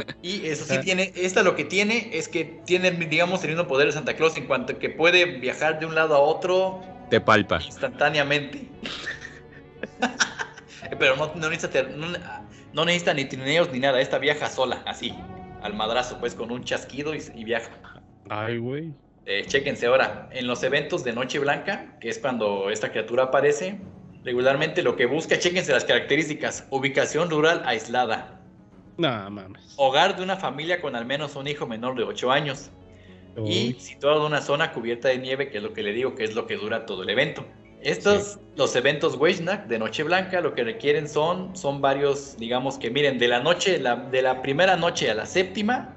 [0.24, 3.86] y eso sí tiene, esta lo que tiene es que tiene, digamos, el mismo poder
[3.86, 6.82] de Santa Claus en cuanto que puede viajar de un lado a otro.
[7.12, 7.62] Te palpa.
[7.64, 8.68] Instantáneamente.
[11.00, 11.84] Pero no, no, necesita,
[12.74, 15.14] no, necesita ni trineos ni nada, esta viaja sola, así
[15.64, 17.72] al madrazo, pues con un chasquido y, viaja.
[18.30, 18.92] Ay, güey.
[19.26, 23.80] Eh, chéquense ahora, en los eventos de Noche Blanca, que es cuando esta criatura aparece,
[24.26, 28.42] regularmente lo que busca, chéquense las características, ubicación rural aislada.
[28.98, 29.74] No, mames.
[29.78, 32.70] Hogar de una familia con al menos un hijo menor de 8 años.
[33.46, 36.24] Y situado en una zona cubierta de nieve, que es lo que le digo, que
[36.24, 37.44] es lo que dura todo el evento.
[37.84, 42.90] Estos, los eventos Weishnak de Noche Blanca, lo que requieren son, son varios, digamos que
[42.90, 45.94] miren, de la noche, la, de la primera noche a la séptima,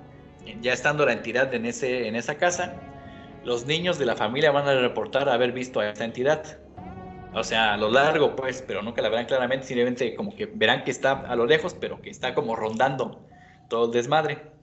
[0.60, 2.74] ya estando la entidad en, ese, en esa casa,
[3.44, 6.58] los niños de la familia van a reportar haber visto a esa entidad.
[7.34, 10.82] O sea, a lo largo, pues, pero nunca la verán claramente, simplemente como que verán
[10.82, 13.24] que está a lo lejos, pero que está como rondando
[13.68, 14.55] todo el desmadre.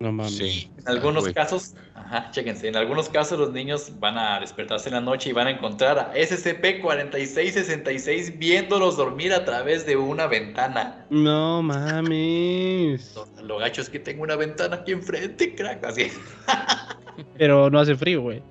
[0.00, 0.68] No mames.
[0.78, 5.00] En algunos casos, ajá, chéquense, en algunos casos los niños van a despertarse en la
[5.00, 11.06] noche y van a encontrar a SCP-4666 viéndolos dormir a través de una ventana.
[11.10, 13.14] No mames.
[13.42, 16.10] Lo, gacho es que tengo una ventana aquí enfrente, crack, así.
[17.38, 18.42] Pero no hace frío, güey.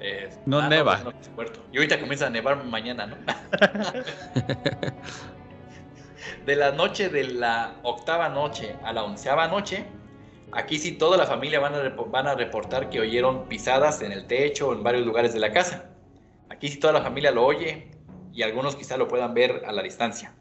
[0.00, 1.02] Eh, no ah, neva.
[1.72, 3.16] y ahorita comienza a nevar mañana, ¿no?
[6.46, 9.84] de la noche de la octava noche a la onceava noche,
[10.52, 14.26] Aquí sí toda la familia van a, van a reportar que oyeron pisadas en el
[14.26, 15.90] techo o en varios lugares de la casa.
[16.48, 17.90] Aquí sí toda la familia lo oye
[18.32, 20.32] y algunos quizá lo puedan ver a la distancia.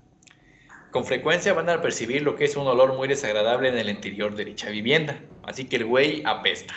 [0.91, 4.33] Con frecuencia van a percibir lo que es un olor muy desagradable en el interior
[4.35, 5.19] de dicha vivienda.
[5.43, 6.73] Así que el güey apesta.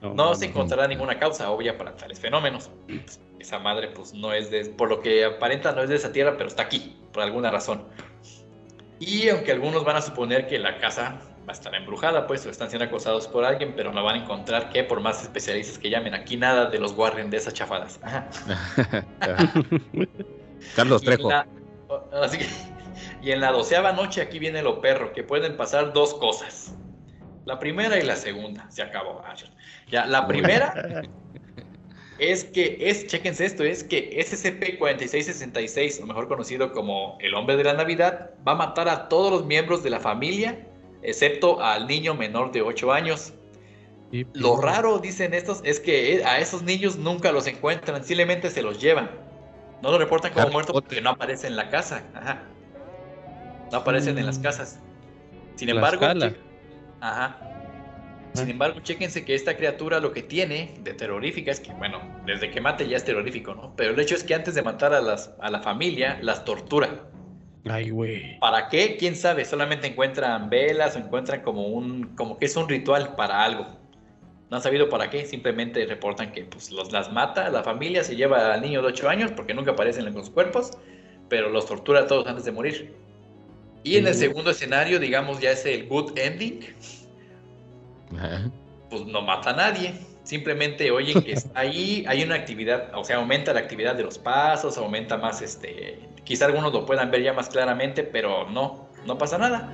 [0.00, 2.70] No, se encontrará ninguna causa obvia para tales fenómenos.
[3.40, 6.36] Esa madre, pues no es de, por lo que aparenta, no es de esa tierra,
[6.36, 7.84] pero está aquí, por alguna razón.
[9.00, 12.50] Y aunque algunos van a suponer que la casa va a estar embrujada, pues, o
[12.50, 15.88] están siendo acosados por alguien, pero no van a encontrar que, por más especialistas que
[15.88, 17.98] llamen, aquí nada de los Warren de esas chafadas.
[20.76, 21.30] Carlos Trejo.
[23.22, 26.74] Y en, la, doceava noche aquí viene lo perro, que pueden pasar dos cosas.
[27.44, 29.22] La primera y la segunda, se acabó.
[29.24, 29.34] Ah,
[29.88, 31.02] ya, la primera,
[32.18, 37.64] es que es, chéquense esto, es que SCP-4666, o mejor conocido como el hombre de
[37.64, 40.66] la Navidad, va a matar a todos los miembros de la familia,
[41.02, 43.32] excepto al niño menor de 8 años.
[44.32, 48.80] Lo raro, dicen estos, es que a esos niños nunca los encuentran, simplemente se los
[48.80, 49.10] llevan.
[49.82, 52.02] No los reportan como muertos porque no aparecen en la casa.
[52.14, 52.42] Ajá.
[53.70, 54.42] No aparecen en las mm.
[54.42, 54.80] casas.
[55.56, 56.06] Sin embargo,
[57.00, 57.48] ajá.
[58.34, 62.50] Sin embargo, chéquense que esta criatura lo que tiene de terrorífica es que, bueno, desde
[62.50, 63.74] que mate ya es terrorífico, ¿no?
[63.74, 67.08] Pero el hecho es que antes de matar a, las, a la familia, las tortura.
[67.64, 68.38] Ay, güey.
[68.38, 68.96] ¿Para qué?
[68.96, 69.44] ¿Quién sabe?
[69.44, 73.66] Solamente encuentran velas o encuentran como un, como que es un ritual para algo.
[74.50, 78.16] No han sabido para qué, simplemente reportan que pues los, las mata, la familia se
[78.16, 80.78] lleva al niño de 8 años porque nunca aparecen en los cuerpos,
[81.28, 82.94] pero los tortura a todos antes de morir.
[83.82, 86.60] Y en el segundo escenario, digamos, ya es el good ending.
[88.88, 89.94] Pues no mata a nadie.
[90.24, 94.18] Simplemente oyen que está ahí, hay una actividad, o sea, aumenta la actividad de los
[94.18, 95.98] pasos, aumenta más, este,
[96.28, 99.72] quizá algunos lo puedan ver ya más claramente, pero no, no pasa nada.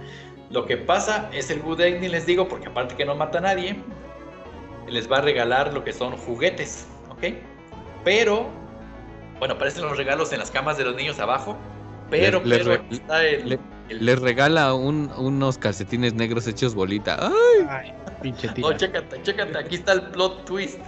[0.51, 3.41] Lo que pasa es el good ending, les digo, porque aparte que no mata a
[3.41, 3.77] nadie,
[4.87, 7.35] les va a regalar lo que son juguetes, ¿ok?
[8.05, 8.47] Pero,
[9.41, 11.57] bueno, aparecen los regalos en las camas de los niños abajo,
[12.09, 17.19] pero, pero está el les regala unos calcetines negros hechos bolita.
[17.21, 17.93] ¡Ay!
[18.23, 18.65] pinche tía.
[18.65, 20.79] No, chécate, chécate, aquí está el plot twist.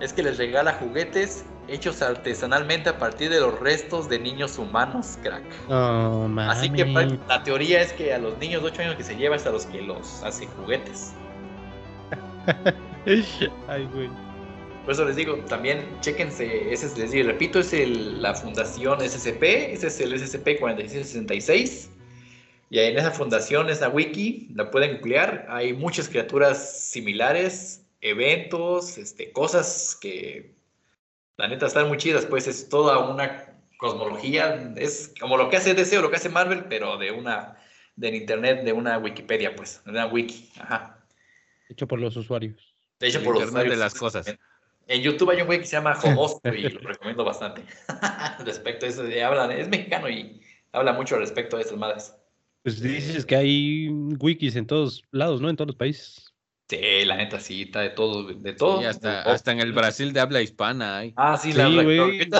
[0.00, 5.18] Es que les regala juguetes hechos artesanalmente a partir de los restos de niños humanos,
[5.22, 5.44] crack.
[5.68, 9.16] Oh, Así que la teoría es que a los niños de 8 años que se
[9.16, 11.12] lleva es a los que los hace juguetes.
[13.68, 14.10] Ay, güey.
[14.84, 19.42] Por eso les digo, también chéquense, ese les digo, repito, es el, la fundación SCP,
[19.74, 21.90] ese es el SCP-4666.
[22.70, 25.46] Y en esa fundación, esa wiki, la pueden googlear.
[25.50, 30.57] Hay muchas criaturas similares, eventos, este, cosas que
[31.38, 32.26] la neta están muy chidas.
[32.26, 33.46] Pues es toda una
[33.78, 34.74] cosmología.
[34.76, 37.56] Es como lo que hace DC o lo que hace Marvel, pero de una,
[37.96, 40.50] del internet, de una Wikipedia, pues, de una wiki.
[40.60, 40.98] Ajá.
[41.70, 42.74] Hecho por los usuarios.
[43.00, 43.74] De hecho, por los usuarios.
[43.74, 44.36] de las cosas.
[44.88, 47.62] En YouTube hay un güey que se llama Homosto y lo recomiendo bastante.
[48.44, 50.40] respecto a eso, habla, es mexicano y
[50.72, 52.14] habla mucho respecto a esas madres.
[52.62, 55.48] Pues dices que hay wikis en todos lados, ¿no?
[55.48, 56.27] En todos los países.
[56.68, 58.86] Sí, la neta sí, está de todo, de todo.
[58.86, 61.14] hasta, hasta, en el Brasil de habla hispana hay.
[61.16, 62.10] Ah, sí, la habla güey.
[62.18, 62.30] Bien,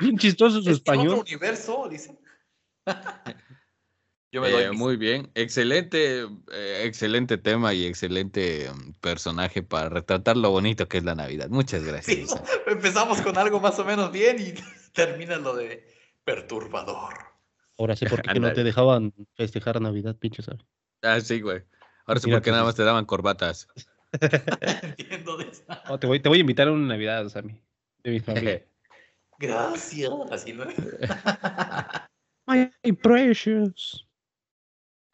[0.00, 1.08] bien, chistoso su español.
[1.08, 2.18] Otro universo, dice.
[4.32, 6.20] Yo me doy eh, muy bien, excelente,
[6.52, 11.48] eh, excelente tema y excelente mm, personaje para retratar lo bonito que es la Navidad.
[11.50, 12.40] Muchas gracias.
[12.66, 14.54] empezamos con algo más o menos bien y
[14.92, 15.84] termina lo de
[16.24, 17.14] perturbador.
[17.76, 20.60] Ahora sí, porque no te dejaban festejar Navidad, pinche, ¿sabes?
[21.02, 21.62] Ah, sí, güey.
[22.06, 23.68] Ahora sí, porque nada más te daban corbatas.
[24.82, 25.98] Entiendo de eso.
[25.98, 27.60] te, voy, te voy a invitar a una Navidad, Sammy,
[28.02, 28.64] de mi familia.
[29.38, 30.10] Gracias.
[30.30, 30.66] Así no.
[32.46, 34.06] My precious.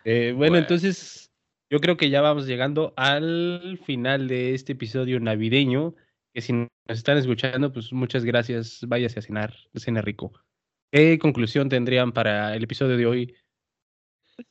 [0.05, 1.31] Eh, bueno, entonces
[1.71, 5.95] yo creo que ya vamos llegando al final de este episodio navideño.
[6.35, 8.81] Que si nos están escuchando, pues muchas gracias.
[8.87, 10.33] Váyase a cenar, cena rico.
[10.93, 13.37] ¿Qué conclusión tendrían para el episodio de hoy?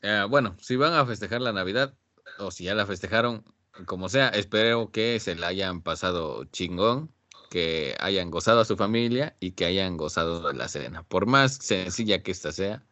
[0.01, 1.97] Eh, bueno, si van a festejar la Navidad
[2.39, 3.43] o si ya la festejaron,
[3.85, 7.11] como sea, espero que se la hayan pasado chingón,
[7.49, 11.03] que hayan gozado a su familia y que hayan gozado de la cena.
[11.03, 12.83] Por más sencilla que esta sea,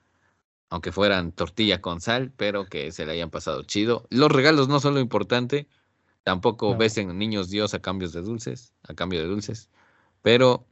[0.69, 4.07] aunque fueran tortilla con sal, pero que se le hayan pasado chido.
[4.09, 5.67] Los regalos no son lo importante,
[6.23, 9.69] tampoco besen niños Dios a cambios de dulces, a cambio de dulces,
[10.21, 10.65] pero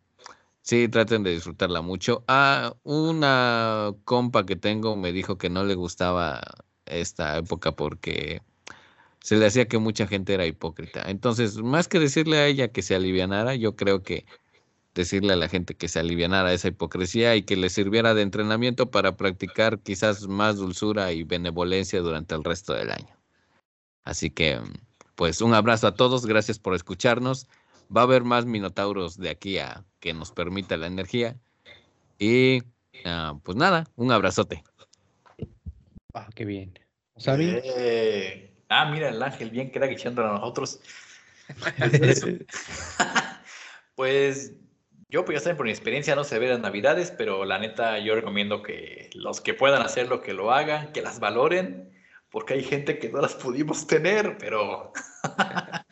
[0.63, 2.23] Sí, traten de disfrutarla mucho.
[2.27, 6.41] Ah, una compa que tengo me dijo que no le gustaba
[6.85, 8.41] esta época porque
[9.21, 11.03] se le hacía que mucha gente era hipócrita.
[11.09, 14.25] Entonces, más que decirle a ella que se alivianara, yo creo que
[14.93, 18.91] decirle a la gente que se alivianara esa hipocresía y que le sirviera de entrenamiento
[18.91, 23.15] para practicar quizás más dulzura y benevolencia durante el resto del año.
[24.03, 24.59] Así que,
[25.15, 27.47] pues un abrazo a todos, gracias por escucharnos
[27.95, 31.37] va a haber más minotauros de aquí a que nos permita la energía.
[32.17, 32.63] Y
[33.05, 34.63] ah, pues nada, un abrazote.
[36.13, 36.73] Ah, qué bien.
[37.27, 40.81] Eh, ah, mira, el ángel bien que era echando a nosotros.
[43.95, 44.53] pues
[45.09, 47.99] yo, pues ya saben, por mi experiencia no se ve las navidades, pero la neta
[47.99, 51.91] yo recomiendo que los que puedan hacerlo, que lo hagan, que las valoren,
[52.29, 54.93] porque hay gente que no las pudimos tener, pero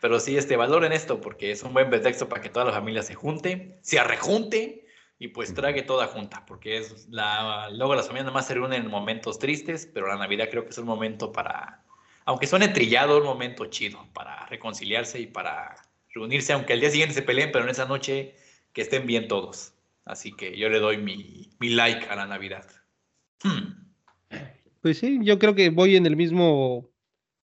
[0.00, 3.02] Pero sí, este, valoren esto porque es un buen pretexto para que toda la familia
[3.02, 4.86] se junte, se arrejunte
[5.18, 8.82] y pues trague toda junta, porque es la, luego las familias nada más se reúnen
[8.82, 11.81] en momentos tristes, pero la Navidad creo que es un momento para,
[12.24, 15.76] aunque suene trillado, un momento chido para reconciliarse y para
[16.14, 18.34] reunirse, aunque al día siguiente se peleen, pero en esa noche
[18.72, 19.74] que estén bien todos.
[20.04, 22.66] Así que yo le doy mi, mi like a la Navidad.
[23.42, 23.82] Hmm.
[24.80, 26.90] Pues sí, yo creo que voy en el mismo,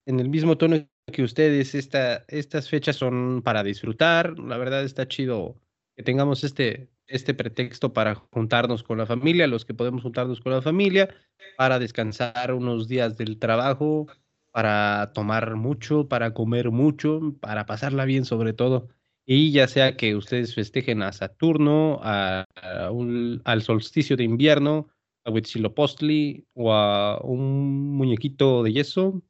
[0.06, 1.74] en el mismo tono que ustedes.
[1.74, 4.38] Esta, estas fechas son para disfrutar.
[4.38, 5.60] La verdad está chido
[5.96, 10.52] que tengamos este, este pretexto para juntarnos con la familia, los que podemos juntarnos con
[10.52, 11.14] la familia,
[11.56, 14.06] para descansar unos días del trabajo,
[14.50, 18.88] para tomar mucho, para comer mucho, para pasarla bien sobre todo.
[19.26, 22.46] Y ya sea que ustedes festejen a Saturno, a,
[22.90, 24.88] un, al solsticio de invierno,
[25.24, 29.22] a Huitzilopochtli o a un muñequito de yeso,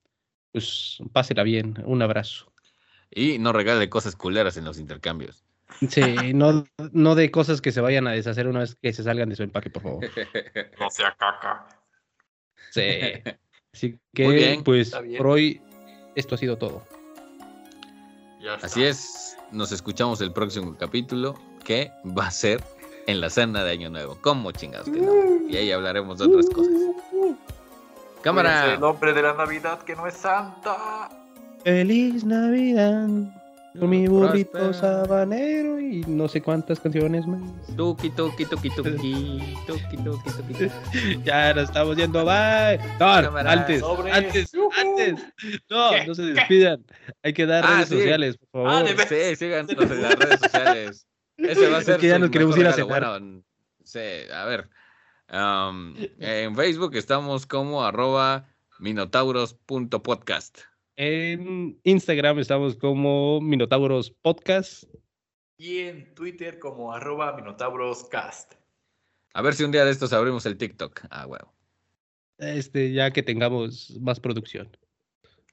[0.53, 1.83] pues pásela bien.
[1.85, 2.51] Un abrazo.
[3.11, 5.45] Y no regale cosas culeras en los intercambios.
[5.89, 9.29] Sí, no, no de cosas que se vayan a deshacer una vez que se salgan
[9.29, 10.05] de su empaque, por favor.
[10.81, 11.67] No sea caca.
[12.71, 12.83] Sí.
[13.73, 15.61] Así que, pues, por hoy,
[16.15, 16.83] esto ha sido todo.
[18.63, 21.35] Así es, nos escuchamos el próximo capítulo,
[21.65, 22.63] que va a ser
[23.07, 24.19] en la cena de Año Nuevo.
[24.21, 25.49] ¿Cómo chingados que no?
[25.49, 26.73] Y ahí hablaremos de otras cosas.
[28.23, 28.75] Cámara.
[28.75, 31.09] El nombre de la Navidad que no es Santa.
[31.65, 33.09] Feliz Navidad.
[33.79, 37.41] Con mi burrito sabanero y no sé cuántas canciones más.
[37.77, 40.71] Tuki, tuki, tuki, tuki, tuki, tuki, tuki.
[41.25, 42.79] Ya nos estamos yendo, bye.
[42.99, 45.21] No, antes, antes, antes.
[45.71, 46.85] No, no se despidan.
[47.23, 48.69] Hay que dar ah, redes sociales, por favor.
[48.71, 51.07] Ah, sí, síganos en las redes sociales.
[51.37, 51.95] Ese va a ser.
[51.95, 52.89] Es que ya nos queremos ir a cenar.
[52.89, 53.43] Bueno,
[53.85, 54.01] sí,
[54.35, 54.69] a ver.
[55.33, 58.49] Um, en Facebook estamos como arroba
[58.81, 60.70] minotauros.podcast.
[61.03, 64.85] En Instagram estamos como Minotauros Podcast.
[65.57, 68.53] Y en Twitter como arroba Minotauroscast.
[69.33, 71.01] A ver si un día de estos abrimos el TikTok.
[71.09, 71.55] Ah, huevo.
[72.37, 74.77] Este, ya que tengamos más producción.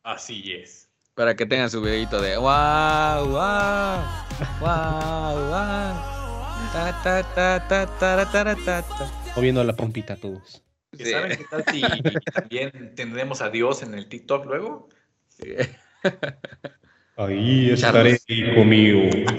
[0.03, 0.89] Así es.
[1.13, 4.03] Para que tengan su videito de wow, wow,
[4.59, 5.95] wow, wow.
[6.73, 9.31] Ta, ta, ta, ta, ta, ta, ta, ta.
[9.33, 10.61] Moviendo la pompita todos.
[10.91, 11.81] ¿Saben qué tal si
[12.33, 14.89] también tendremos a Dios en el TikTok luego?
[17.17, 19.09] Ahí estaré, hijo mío.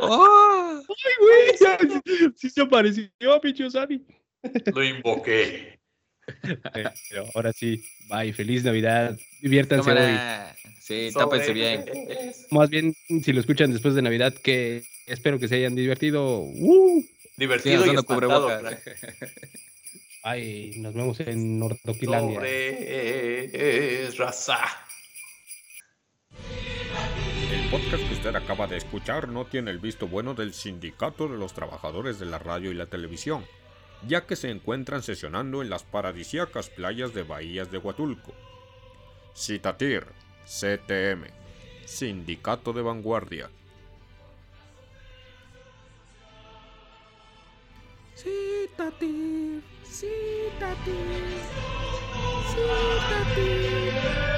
[0.00, 0.82] ¡Ay,
[1.20, 2.32] güey!
[2.36, 3.10] Sí se apareció,
[3.42, 4.02] pinche Sammy.
[4.74, 5.78] Lo invoqué.
[6.72, 9.16] Pero ahora sí, bye, feliz Navidad.
[9.42, 10.18] Diviértanse hoy.
[10.80, 11.84] Sí, tápense bien.
[12.50, 16.40] Más bien, si lo escuchan después de Navidad, que espero que se hayan divertido.
[16.40, 17.04] ¡Uh!
[17.36, 18.48] Divertido y espantado.
[20.22, 22.36] Ay, nos vemos en Nortoquilandia.
[22.36, 24.87] Sobre raza
[27.70, 31.52] podcast que usted acaba de escuchar no tiene el visto bueno del Sindicato de los
[31.52, 33.44] Trabajadores de la Radio y la Televisión,
[34.06, 38.32] ya que se encuentran sesionando en las paradisíacas playas de Bahías de Huatulco.
[39.34, 40.06] Citatir,
[40.46, 41.26] CTM,
[41.84, 43.50] Sindicato de Vanguardia.
[48.14, 50.94] Citatir, Citatir,
[53.36, 54.37] Citatir.